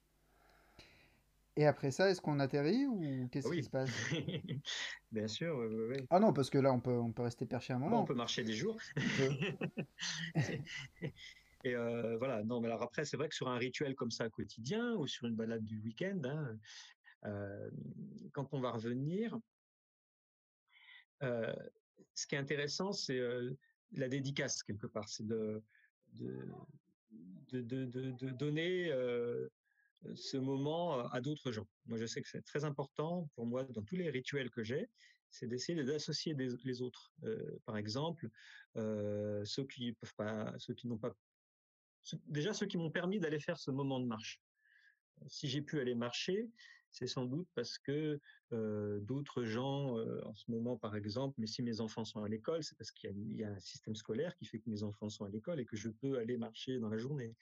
[1.57, 3.89] Et après ça, est-ce qu'on atterrit ou qu'est-ce qui se passe?
[5.11, 7.71] Bien sûr, oui, oui, Ah non, parce que là, on peut, on peut rester perché
[7.71, 8.01] un moment.
[8.01, 8.77] on peut marcher des jours.
[11.65, 11.75] Et
[12.19, 15.07] voilà, non, mais alors après, c'est vrai que sur un rituel comme ça quotidien ou
[15.07, 16.59] sur une balade du week-end, hein,
[18.33, 19.35] quand on va revenir,
[21.21, 23.19] ce qui est intéressant, c'est
[23.93, 25.63] la dédicace quelque part, c'est de,
[27.51, 28.91] de, donner
[30.13, 31.67] ce moment à d'autres gens.
[31.87, 34.87] Moi, je sais que c'est très important pour moi dans tous les rituels que j'ai,
[35.31, 37.11] c'est d'essayer d'associer les autres.
[37.65, 38.29] par exemple,
[38.75, 41.15] ceux qui peuvent pas, ceux qui n'ont pas
[42.27, 44.41] déjà ceux qui m'ont permis d'aller faire ce moment de marche.
[45.27, 46.49] Si j'ai pu aller marcher,
[46.95, 48.19] c'est sans doute parce que
[48.51, 52.77] d'autres gens, en ce moment par exemple, mais si mes enfants sont à l'école, c'est
[52.77, 55.59] parce qu'il y, a un système scolaire qui fait que mes enfants sont à l'école
[55.59, 57.35] et que je peux aller marcher dans la journée.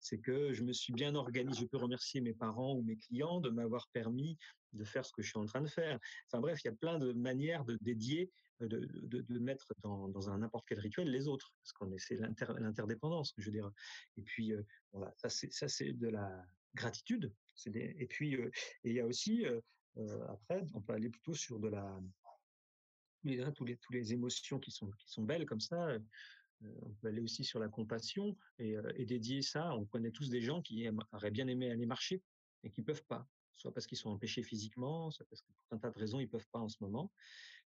[0.00, 1.62] C'est que je me suis bien organisé.
[1.62, 4.36] Je peux remercier mes parents ou mes clients de m'avoir permis
[4.74, 5.98] de faire ce que je suis en train de faire.
[6.26, 8.30] Enfin bref, il y a plein de manières de dédier
[8.60, 13.32] de, de, mettre dans, dans un n'importe quel rituel les autres, parce qu'on c'est l'interdépendance,
[13.38, 13.70] je veux dire.
[14.16, 14.52] Et puis,
[14.92, 16.44] voilà, ça c'est de la
[16.74, 17.32] gratitude.
[17.66, 18.36] Et puis,
[18.84, 19.44] il y a aussi
[20.28, 22.00] après, on peut aller plutôt sur de la
[23.54, 25.98] tous les tous les émotions qui sont qui sont belles comme ça.
[26.62, 29.74] on peut aller aussi sur la compassion et, dédier ça.
[29.74, 32.22] On connaît tous des gens qui auraient bien aimé aller marcher
[32.62, 35.78] et qui peuvent pas, soit parce qu'ils sont empêchés physiquement, soit parce que pour un
[35.78, 37.12] tas de raisons ils peuvent pas en ce moment.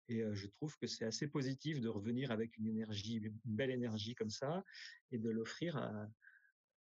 [0.09, 4.15] Et je trouve que c'est assez positif de revenir avec une énergie, une belle énergie
[4.15, 4.63] comme ça,
[5.11, 5.79] et de l'offrir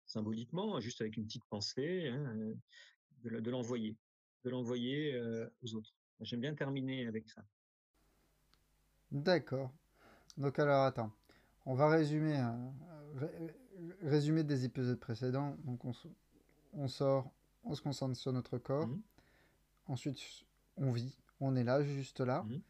[0.06, 2.54] symboliquement, juste avec une petite pensée, hein,
[3.24, 3.96] de l'envoyer,
[4.44, 5.20] de l'envoyer
[5.62, 5.94] aux autres.
[6.20, 7.42] J'aime bien terminer avec ça.
[9.10, 9.70] D'accord.
[10.36, 11.12] Donc alors attends,
[11.66, 12.72] on va résumer, hein,
[14.02, 15.56] résumer des épisodes précédents.
[15.64, 15.92] Donc on,
[16.74, 17.30] on, sort,
[17.64, 18.86] on se concentre sur notre corps.
[18.86, 19.02] Mmh
[19.86, 20.20] Ensuite,
[20.76, 22.44] on vit, on est là, juste là.
[22.44, 22.60] Mmh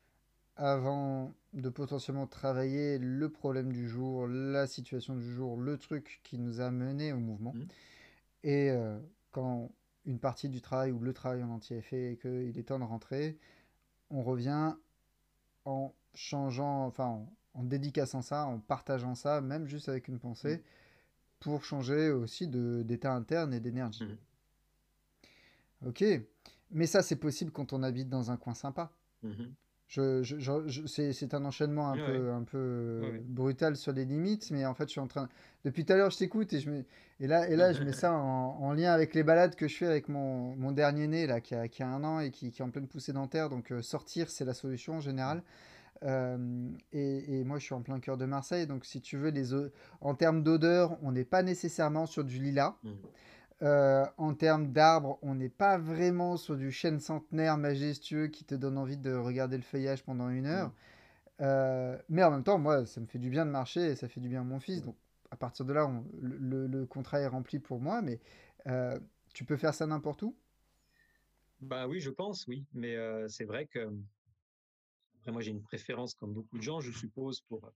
[0.57, 6.37] avant de potentiellement travailler le problème du jour, la situation du jour, le truc qui
[6.37, 7.55] nous a mené au mouvement.
[7.55, 7.65] Mmh.
[8.45, 8.99] Et euh,
[9.31, 9.71] quand
[10.11, 12.81] une partie du travail ou le travail en entier est fait et qu'il est temps
[12.81, 13.39] de rentrer,
[14.11, 14.75] on revient
[15.65, 20.63] en changeant, enfin en, dédicaçant ça, en partageant ça, même juste avec une pensée, mmh.
[21.39, 24.05] pour changer aussi d'état interne et d'énergie.
[24.05, 25.89] Mmh.
[25.89, 26.05] Ok,
[26.73, 28.93] mais ça c'est possible quand on habite dans un coin sympa.
[29.91, 34.73] Je, je, c'est un enchaînement un peu, un peu brutal sur les limites, mais en
[34.73, 35.29] fait, je suis en train.
[35.65, 36.85] Depuis tout à l'heure, je t'écoute et, je mets...
[37.19, 39.87] et, là, et là, je mets ça en, lien avec les balades que je fais
[39.87, 42.63] avec mon, mon dernier né, là, qui a, qui a un an et qui, qui
[42.63, 43.49] est en pleine poussée dentaire.
[43.49, 45.43] Donc, euh, sortir, c'est la solution en général.
[46.05, 48.69] Euh, et, et, moi, je suis en plein cœur de Marseille.
[48.69, 49.53] Donc, si tu veux, les,
[50.01, 52.77] en termes d'odeur, on n'est pas nécessairement sur du lilas.
[52.85, 52.91] Mmh.
[53.63, 58.55] Euh, en termes d'arbres, on n'est pas vraiment sur du chêne centenaire majestueux qui te
[58.55, 60.73] donne envie de regarder le feuillage pendant une heure.
[61.43, 64.09] Euh, mais en même temps, moi, ça me fait du bien de marcher et ça
[64.09, 64.83] fait du bien à mon fils.
[64.83, 64.97] Donc,
[65.31, 65.91] à partir de là,
[66.21, 68.01] le, contrat est rempli pour moi.
[68.01, 68.19] Mais
[68.67, 68.99] euh,
[69.35, 70.35] tu peux faire ça n'importe où?
[71.61, 72.65] Bah oui, je pense, oui.
[72.73, 72.97] Mais
[73.29, 73.91] c'est vrai que.
[75.19, 77.71] Après, moi, j'ai une préférence, comme beaucoup de gens, je suppose, pour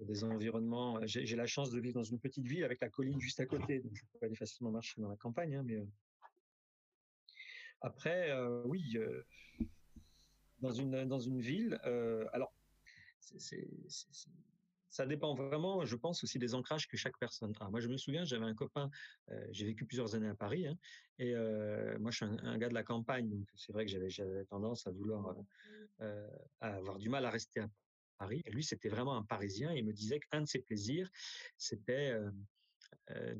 [0.00, 0.98] des environnements.
[0.98, 3.46] Euh, j'ai la chance de vivre dans une petite ville avec la colline juste à
[3.46, 5.56] côté, donc je peux aller facilement marcher dans la campagne.
[5.56, 5.86] Hein, mais euh,
[7.80, 8.96] après, euh, oui,
[10.60, 11.78] dans une dans une ville,
[12.32, 12.54] alors
[14.88, 17.68] ça dépend vraiment, je pense aussi des ancrages que chaque personne a.
[17.68, 18.90] Moi, je me souviens, j'avais un copain,
[19.50, 20.78] j'ai vécu plusieurs années à Paris, hein,
[21.18, 21.34] et
[21.98, 24.90] moi, je suis un, gars de la campagne, donc c'est vrai que j'avais tendance à
[24.90, 25.36] vouloir
[25.98, 27.68] à avoir du mal à rester à
[28.18, 28.42] Paris.
[28.46, 29.72] Lui, c'était vraiment un Parisien.
[29.72, 31.10] Il me disait qu'un de ses plaisirs,
[31.56, 32.30] c'était euh,
[33.10, 33.34] euh,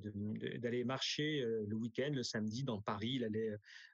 [0.59, 3.13] d'aller marcher euh, le week-end, le samedi, dans Paris.
[3.15, 3.51] Il allait,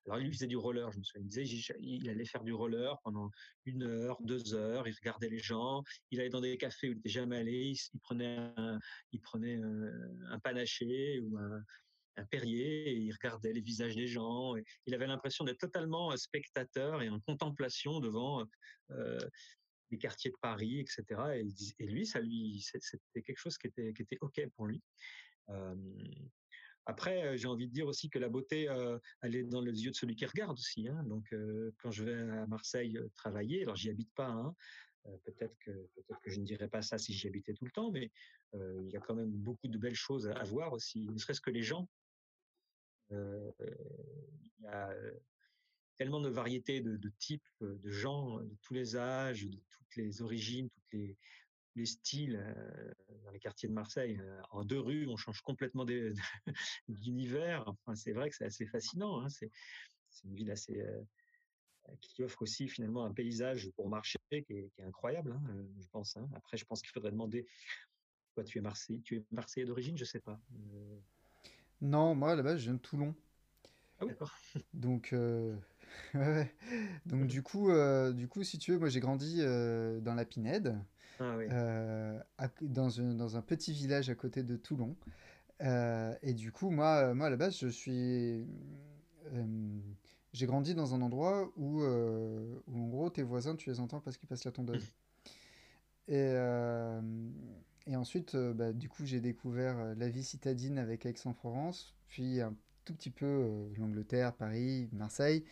[0.06, 0.90] alors lui, il faisait du roller.
[0.92, 1.44] Je me souviens.
[1.78, 3.30] Il il allait faire du roller pendant
[3.66, 4.88] une heure, deux heures.
[4.88, 5.84] Il regardait les gens.
[6.10, 7.72] Il allait dans des cafés où il n'était jamais allé.
[7.92, 11.62] Il, prenait, un, panaché ou un,
[12.30, 14.54] Perrier et il regardait les visages des gens.
[14.84, 18.44] Il avait l'impression d'être totalement spectateur et en contemplation devant
[19.91, 21.45] les quartiers de Paris, etc.
[21.78, 24.82] Et, lui, ça lui, c'était quelque chose qui était, qui était ok pour lui.
[26.86, 28.68] après, j'ai envie de dire aussi que la beauté,
[29.22, 30.88] elle est dans les yeux de celui qui regarde aussi.
[30.88, 31.03] Hein.
[31.05, 31.34] Donc,
[31.78, 34.55] quand je vais à Marseille travailler, alors j'y habite pas, hein,
[35.24, 38.11] peut-être que je ne dirais pas ça si j'y habitais tout le temps, mais
[38.55, 41.51] il y a quand même beaucoup de belles choses à, voir aussi, ne serait-ce que
[41.51, 41.88] les gens.
[43.11, 43.53] Il
[44.61, 44.95] y a
[46.01, 50.70] tellement de variétés de, types de gens, de tous les âges, de toutes les origines,
[50.70, 51.18] tous les,
[51.76, 52.42] les styles
[53.22, 54.18] dans les quartiers de Marseille.
[54.51, 55.84] En deux rues, on change complètement
[56.88, 57.64] d'univers.
[57.66, 59.20] Enfin, c'est vrai que c'est assez fascinant.
[59.20, 59.28] Hein.
[59.28, 59.51] C'est
[60.24, 60.82] une ville assez
[62.01, 66.16] qui offre aussi finalement un paysage pour marcher qui est, incroyable, hein, je pense.
[66.16, 66.30] Hein.
[66.34, 67.46] Après, je pense qu'il faudrait demander.
[68.32, 70.40] Toi, tu es Marseille, tu es Marseillais d'origine, je sais pas.
[71.82, 73.14] Non, moi à la base, je viens de Toulon.
[73.98, 74.34] Ah oui, d'accord.
[74.72, 75.14] Donc,
[77.07, 80.24] Donc du coup, euh, du coup, si tu veux, moi j'ai grandi euh, dans la
[80.24, 80.76] Pinède,
[81.18, 82.18] ah euh,
[82.62, 84.97] dans, un, dans un petit village à côté de Toulon.
[85.61, 88.47] et du coup, moi, moi à la base, je suis,
[90.32, 94.16] j'ai grandi dans un endroit où, où en gros tes voisins, tu les entends parce
[94.16, 94.84] qu'ils passent la tondeuse.
[96.09, 96.34] Et,
[97.86, 102.53] et ensuite, bah, du coup, j'ai découvert la vie citadine avec Aix-en-Provence, puis un
[102.84, 105.45] tout petit peu l'Angleterre, Paris, Marseille.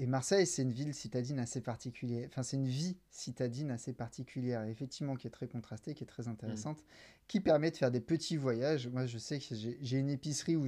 [0.00, 2.26] Et Marseille, c'est une ville citadine assez particulière.
[2.30, 6.26] Enfin, c'est une vie citadine assez particulière, effectivement, qui est très contrastée, qui est très
[6.26, 6.82] intéressante,
[7.28, 8.88] qui permet de faire des petits voyages.
[8.88, 10.66] Moi, je sais que j'ai une épicerie où,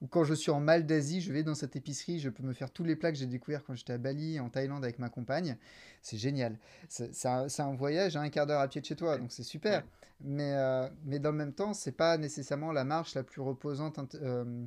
[0.00, 2.70] où, quand je suis en Malaisie, je vais dans cette épicerie, je peux me faire
[2.70, 5.58] tous les plats que j'ai découverts quand j'étais à Bali, en Thaïlande avec ma compagne.
[6.00, 6.58] C'est génial.
[6.88, 9.42] C'est un, un, voyage à un quart d'heure à pied de chez toi, donc c'est
[9.42, 9.84] super.
[10.22, 13.98] Mais, euh, mais dans le même temps, c'est pas nécessairement la marche la plus reposante.
[14.14, 14.64] Euh,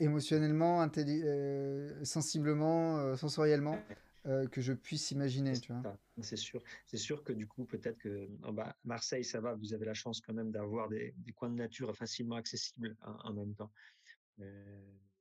[0.00, 3.78] émotionnellement, euh, sensiblement, euh, sensoriellement,
[4.26, 5.54] euh, que je puisse imaginer.
[6.20, 6.62] C'est sûr.
[6.86, 9.54] C'est sûr que du coup, peut-être que oh bah, Marseille, ça va.
[9.54, 13.32] Vous avez la chance quand même d'avoir des, des, coins de nature facilement accessibles en,
[13.32, 13.70] même temps.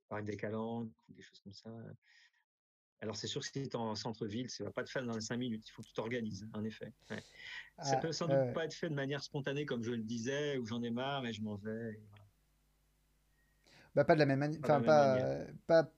[0.09, 1.69] par des calanques ou des choses comme ça.
[2.99, 5.13] Alors c'est sûr que si tu es en centre-ville, ça va pas te faire dans
[5.13, 5.67] les cinq minutes.
[5.67, 6.91] Il faut que tu t'organises, en effet.
[7.07, 7.17] Ça
[7.77, 10.65] ah, peut sans doute pas être fait de manière spontanée, comme je le disais, où
[10.65, 11.99] j'en ai marre et je m'en vais.
[13.97, 14.59] Bah, pas de la même manière.
[14.63, 15.91] Enfin, pas, pas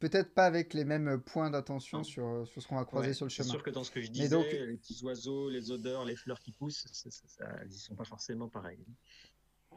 [0.00, 3.30] peut-être pas avec les mêmes points d'attention sur, sur ce qu'on va croiser sur le
[3.30, 3.46] chemin.
[3.46, 4.46] C'est sûr que dans ce que je disais, donc...
[4.50, 8.04] les petits oiseaux, les odeurs, les fleurs qui poussent, ça, ça, ils ne sont pas
[8.04, 8.84] forcément pareils.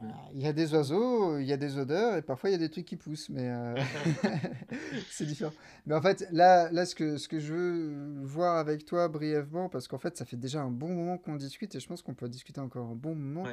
[0.02, 2.56] Ah, il y a des oiseaux, il y a des odeurs et parfois il y
[2.56, 3.76] a des trucs qui poussent, mais euh,
[5.12, 5.52] c'est différent.
[5.86, 9.68] Mais en fait, là, là ce, que, ce que je veux voir avec toi brièvement,
[9.68, 12.14] parce qu'en fait, ça fait déjà un bon moment qu'on discute et je pense qu'on
[12.14, 13.46] peut discuter encore un bon moment,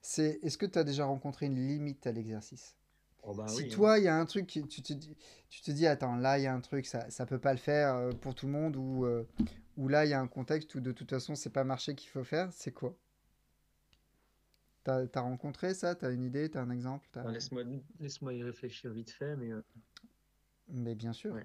[0.00, 2.77] c'est est-ce que tu as déjà rencontré une limite à l'exercice?
[3.30, 3.68] Oh, bah si hein.
[3.70, 5.14] toi, il y a un truc, tu te, dis,
[5.50, 7.58] tu te dis, attends, là, il y a un truc, ça ne peut pas le
[7.58, 9.28] faire euh, pour tout le monde, ou, euh,
[9.76, 12.08] ou là, il y a un contexte où de toute façon, c'est pas marché qu'il
[12.08, 12.96] faut faire, c'est quoi?
[14.82, 15.94] T'as as rencontré ça?
[15.94, 16.48] T'as une idée?
[16.48, 17.06] T'as un exemple?
[17.26, 17.64] Laisse-moi
[18.00, 19.52] laisse y réfléchir vite fait, mais...
[19.52, 19.62] Euh,
[20.68, 21.36] mais bien sûr.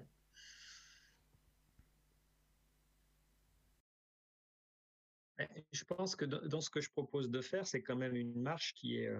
[5.70, 8.72] Je pense que dans ce que je propose de faire, c'est quand même une marche
[8.72, 9.10] qui est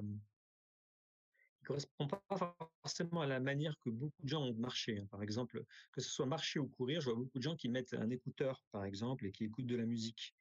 [1.64, 2.22] correspond pas
[2.82, 4.98] forcément à la manière que beaucoup de gens ont de marcher.
[4.98, 5.06] Hein.
[5.10, 7.94] Par exemple, que ce soit marcher ou courir, je vois beaucoup de gens qui mettent
[7.94, 10.34] un écouteur, par exemple, et qui écoutent de la musique.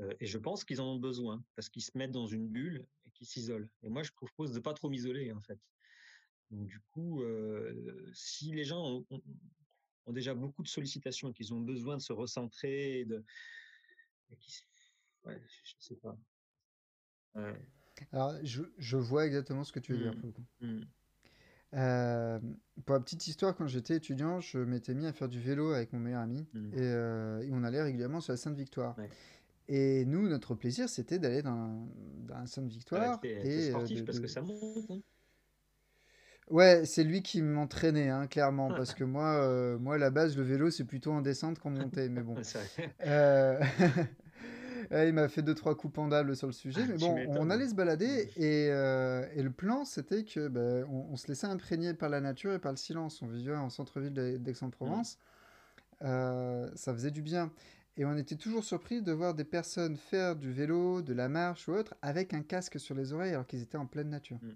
[0.00, 2.86] Euh, et je pense qu'ils en ont besoin parce qu'ils se mettent dans une bulle
[3.06, 3.68] et qu'ils s'isolent.
[3.82, 5.58] Et moi, je propose de pas trop m'isoler, en fait.
[6.50, 9.22] Donc, du coup, euh, si les gens ont,
[10.12, 13.22] déjà beaucoup de sollicitations et qu'ils ont besoin de se recentrer, de,
[15.24, 16.16] ouais, je sais pas.
[18.12, 20.20] Alors, je, je, vois exactement ce que tu veux dire mmh.
[20.20, 20.44] pour le coup.
[20.60, 20.80] Mmh.
[21.74, 22.38] Euh,
[22.86, 25.92] pour la petite histoire, quand j'étais étudiant, je m'étais mis à faire du vélo avec
[25.92, 26.70] mon meilleur ami mmh.
[26.76, 28.96] euh, et, on allait régulièrement sur la Sainte-Victoire.
[29.68, 31.86] Et nous, notre plaisir, c'était d'aller dans,
[32.26, 33.20] dans, la Sainte-Victoire.
[33.22, 34.90] et euh, sportif parce que ça monte.
[34.90, 35.00] Hein.
[36.48, 40.42] Ouais, c'est lui qui m'entraînait, hein, clairement, parce que moi, moi, à la base, le
[40.42, 42.36] vélo, c'est plutôt en descente qu'en montée, mais bon.
[44.90, 47.74] il m'a fait deux trois coups pendables sur le sujet, mais bon, on allait se
[47.74, 52.20] balader et, euh, et le plan c'était que ben, on, se laissait imprégner par la
[52.20, 53.20] nature et par le silence.
[53.20, 55.18] On vivait en centre-ville d'Aix-en-Provence,
[56.00, 56.04] mmh.
[56.06, 57.52] euh, ça faisait du bien.
[57.96, 61.68] Et on était toujours surpris de voir des personnes faire du vélo, de la marche
[61.68, 64.38] ou autre avec un casque sur les oreilles alors qu'ils étaient en pleine nature.
[64.40, 64.50] Mmh.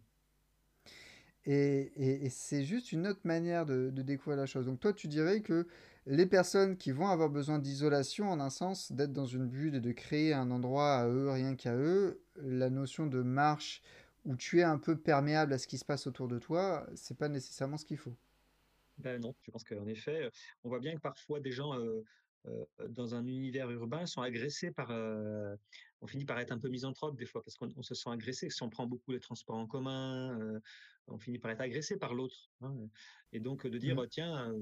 [1.44, 4.66] Et, et, c'est juste une autre manière de, de, découvrir la chose.
[4.66, 5.66] Donc toi, tu dirais que
[6.06, 9.80] les personnes qui vont avoir besoin d'isolation, en un sens, d'être dans une bulle et
[9.80, 13.82] de créer un endroit à eux, rien qu'à eux, la notion de marche
[14.24, 17.16] où tu es un peu perméable à ce qui se passe autour de toi, c'est
[17.16, 18.16] pas nécessairement ce qu'il faut.
[18.98, 20.30] Ben non, je pense qu'en effet,
[20.64, 22.04] on voit bien que parfois des gens euh,
[22.46, 24.90] euh, dans un univers urbain sont agressés par.
[24.90, 25.56] Euh,
[26.00, 28.50] on finit par être un peu misanthrope des fois parce qu'on se sent agressé.
[28.50, 30.60] Si on prend beaucoup les transports en commun,
[31.06, 32.50] on finit par être agressé par l'autre.
[32.60, 32.74] Hein.
[33.32, 34.08] Et donc de dire, mmh.
[34.08, 34.52] tiens,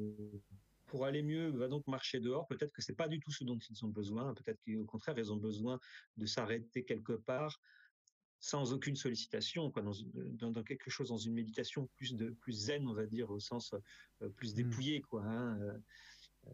[0.91, 2.49] pour aller mieux, va donc marcher dehors.
[2.49, 4.35] Peut-être que c'est pas du tout ce dont ils ont besoin.
[4.35, 5.79] Peut-être qu'au contraire, ils ont besoin
[6.17, 7.61] de s'arrêter quelque part
[8.41, 12.89] sans aucune sollicitation, quoi, dans, dans, quelque chose, dans une méditation plus de plus zen,
[12.89, 13.75] on va dire, au sens
[14.23, 14.57] euh, plus mmh.
[14.57, 15.23] dépouillé, quoi.
[15.23, 15.79] Hein, euh,
[16.49, 16.53] euh,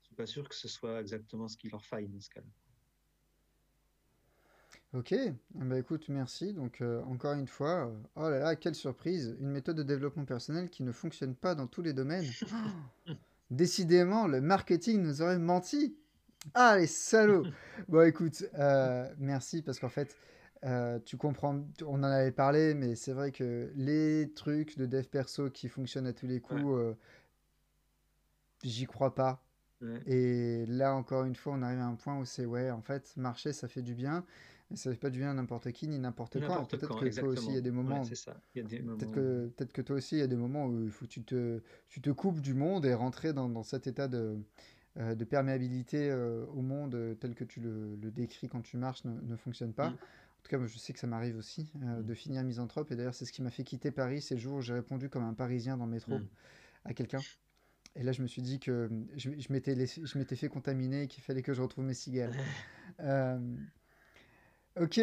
[0.00, 2.46] je suis pas sûr que ce soit exactement ce qu'il leur faille dans ce cas-là.
[4.94, 5.14] Ok,
[5.54, 6.54] bah écoute, merci.
[6.54, 10.24] Donc euh, encore une fois, euh, oh là là, quelle surprise, une méthode de développement
[10.24, 12.24] personnel qui ne fonctionne pas dans tous les domaines.
[13.50, 15.94] Décidément, le marketing nous aurait menti.
[16.54, 17.44] Ah les salauds.
[17.88, 20.16] bon écoute, euh, merci parce qu'en fait,
[21.04, 25.50] tu comprends, on en avait parlé, mais c'est vrai que les trucs de dev perso
[25.50, 26.96] qui fonctionnent à tous les coups,
[28.62, 29.44] j'y crois pas.
[30.06, 33.12] Et là encore une fois, on arrive à un point où c'est ouais, en fait,
[33.18, 34.24] marcher, ça fait du bien.
[34.70, 36.56] Mais ça fait pas du bien à n'importe qui ni n'importe quoi.
[36.68, 38.02] Peut-être que toi aussi, il y a des moments.
[38.98, 41.10] Peut-être que, peut que toi aussi, il y a des moments où il faut que
[41.10, 44.36] tu te, tu te coupes du monde et rentrer dans, dans cet état de,
[44.98, 48.76] euh, de perméabilité euh, au monde euh, tel que tu le, le, décris quand tu
[48.76, 49.90] marches ne, ne fonctionne pas.
[49.90, 49.94] Mm.
[49.94, 52.90] En tout cas, moi, je sais que ça m'arrive aussi euh, de finir misanthrope.
[52.92, 54.20] Et d'ailleurs, c'est ce qui m'a fait quitter Paris.
[54.20, 56.26] C'est le jour où j'ai répondu comme un Parisien dans le métro Mmh.
[56.84, 57.20] à quelqu'un.
[57.96, 61.02] Et là, je me suis dit que je, je m'étais laissé- je m'étais fait contaminer
[61.04, 62.32] et qu'il fallait que je retrouve mes cigales.
[63.00, 63.38] Euh,
[64.80, 65.00] ok,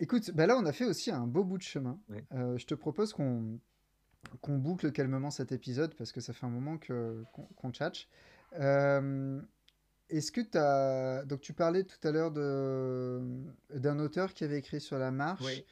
[0.00, 1.98] écoute, bah là, on a fait aussi un beau bout de chemin.
[2.08, 2.24] Ouais.
[2.34, 3.58] Euh, je te propose qu'on
[4.40, 7.24] qu'on boucle calmement cet épisode parce que ça fait un moment que
[7.56, 8.08] qu'on tchatche.
[8.60, 9.40] Euh,
[10.10, 11.24] est-ce que tu as...
[11.24, 13.20] Donc tu parlais tout à l'heure de...
[13.74, 15.44] d'un auteur qui avait écrit sur la marche.
[15.44, 15.64] Oui.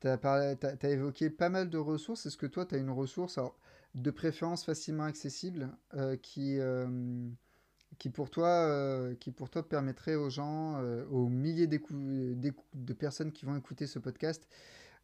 [0.00, 2.26] Tu as, évoqué pas mal de ressources.
[2.26, 3.58] Est-ce que toi, tu as une ressource, alors,
[3.94, 6.58] de préférence facilement accessible, euh, qui,
[7.98, 13.32] qui, pour toi, euh, qui pour toi permettrait aux gens, euh, aux milliers de personnes
[13.32, 14.48] qui vont écouter ce podcast,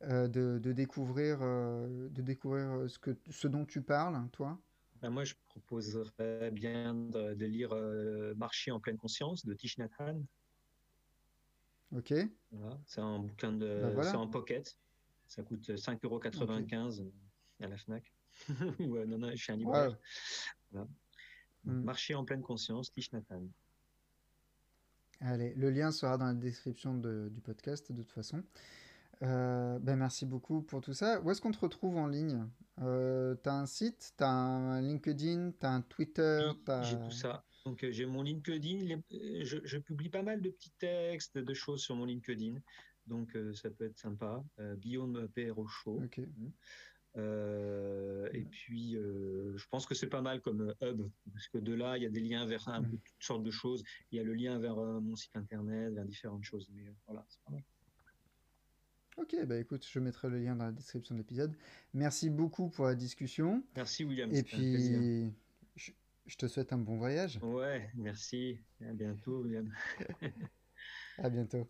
[0.03, 4.59] euh, de, de découvrir, de découvrir ce, que, ce dont tu parles, toi?
[5.03, 7.75] Ben, moi, je proposerais bien de, de lire
[8.37, 10.23] Marcher en pleine conscience de Thich Nhat Hanh.
[11.93, 12.15] Ok?
[12.53, 12.79] Voilà.
[12.87, 14.11] C'est un bouquin de, voilà.
[14.11, 14.77] c'est en pocket.
[15.27, 17.13] Ça coûte 5,95 euros
[17.61, 18.13] à la Fnac.
[18.81, 19.97] Ou non, non, chez un libraire.
[20.71, 20.89] Voilà.
[21.65, 21.83] Mm.
[21.83, 22.93] Marcher en pleine conscience,
[23.31, 23.49] Hanh.
[25.21, 28.43] Allez, le lien sera dans la description de- du podcast de toute façon.
[29.23, 31.21] Euh, ben merci beaucoup pour tout ça.
[31.21, 32.49] Où est-ce qu'on te retrouve en ligne?
[32.81, 36.51] Euh, t'as un site, t'as un LinkedIn, t'as un Twitter?
[36.83, 37.45] J'ai tout ça.
[37.67, 38.79] Donc, euh, j'ai mon LinkedIn.
[38.85, 42.55] les- euh, je, je publie pas mal de petits textes, de choses sur mon LinkedIn.
[43.07, 44.43] Donc, euh, ça peut être sympa.
[44.77, 45.51] Guillaume P.
[45.51, 46.01] Rochaud.
[47.17, 51.59] Euh, et puis, euh, je pense que c'est pas mal comme euh, hub, parce que
[51.59, 52.91] de là, il y a des liens vers un Mm.
[52.91, 53.83] peu toutes sortes de choses.
[54.13, 56.69] Il y a le lien vers euh, mon site internet, vers différentes choses.
[56.73, 57.63] Mais voilà, c'est pas mal.
[59.17, 61.55] Ok, bah écoute, je mettrai le lien dans la description de l'épisode.
[61.93, 63.63] Merci beaucoup pour la discussion.
[63.77, 64.33] Merci, William.
[64.33, 65.35] Et puis,
[65.77, 65.91] je,
[66.27, 67.39] je te souhaite un bon voyage.
[67.43, 68.61] Ouais, merci.
[68.81, 69.71] À bientôt, William.
[71.19, 71.69] À bientôt.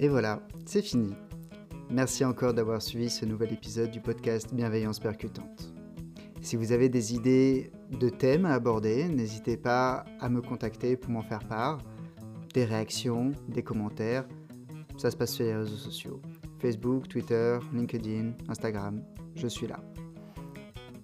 [0.00, 1.12] Et voilà, c'est fini.
[1.90, 5.72] Merci encore d'avoir suivi ce nouvel épisode du podcast Bienveillance percutante.
[6.40, 11.10] Si vous avez des idées de thèmes à aborder, n'hésitez pas à me contacter pour
[11.10, 11.78] m'en faire part.
[12.54, 14.24] Des réactions, des commentaires,
[14.96, 16.22] ça se passe sur les réseaux sociaux.
[16.60, 19.02] Facebook, Twitter, LinkedIn, Instagram,
[19.34, 19.80] je suis là.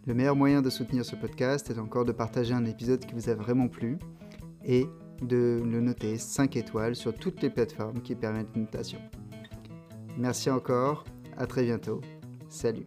[0.06, 3.28] Le meilleur moyen de soutenir ce podcast est encore de partager un épisode qui vous
[3.28, 3.98] a vraiment plu
[4.64, 4.86] et
[5.22, 8.98] de le noter 5 étoiles sur toutes les plateformes qui permettent une notation.
[10.16, 11.04] Merci encore,
[11.36, 12.00] à très bientôt.
[12.48, 12.86] Salut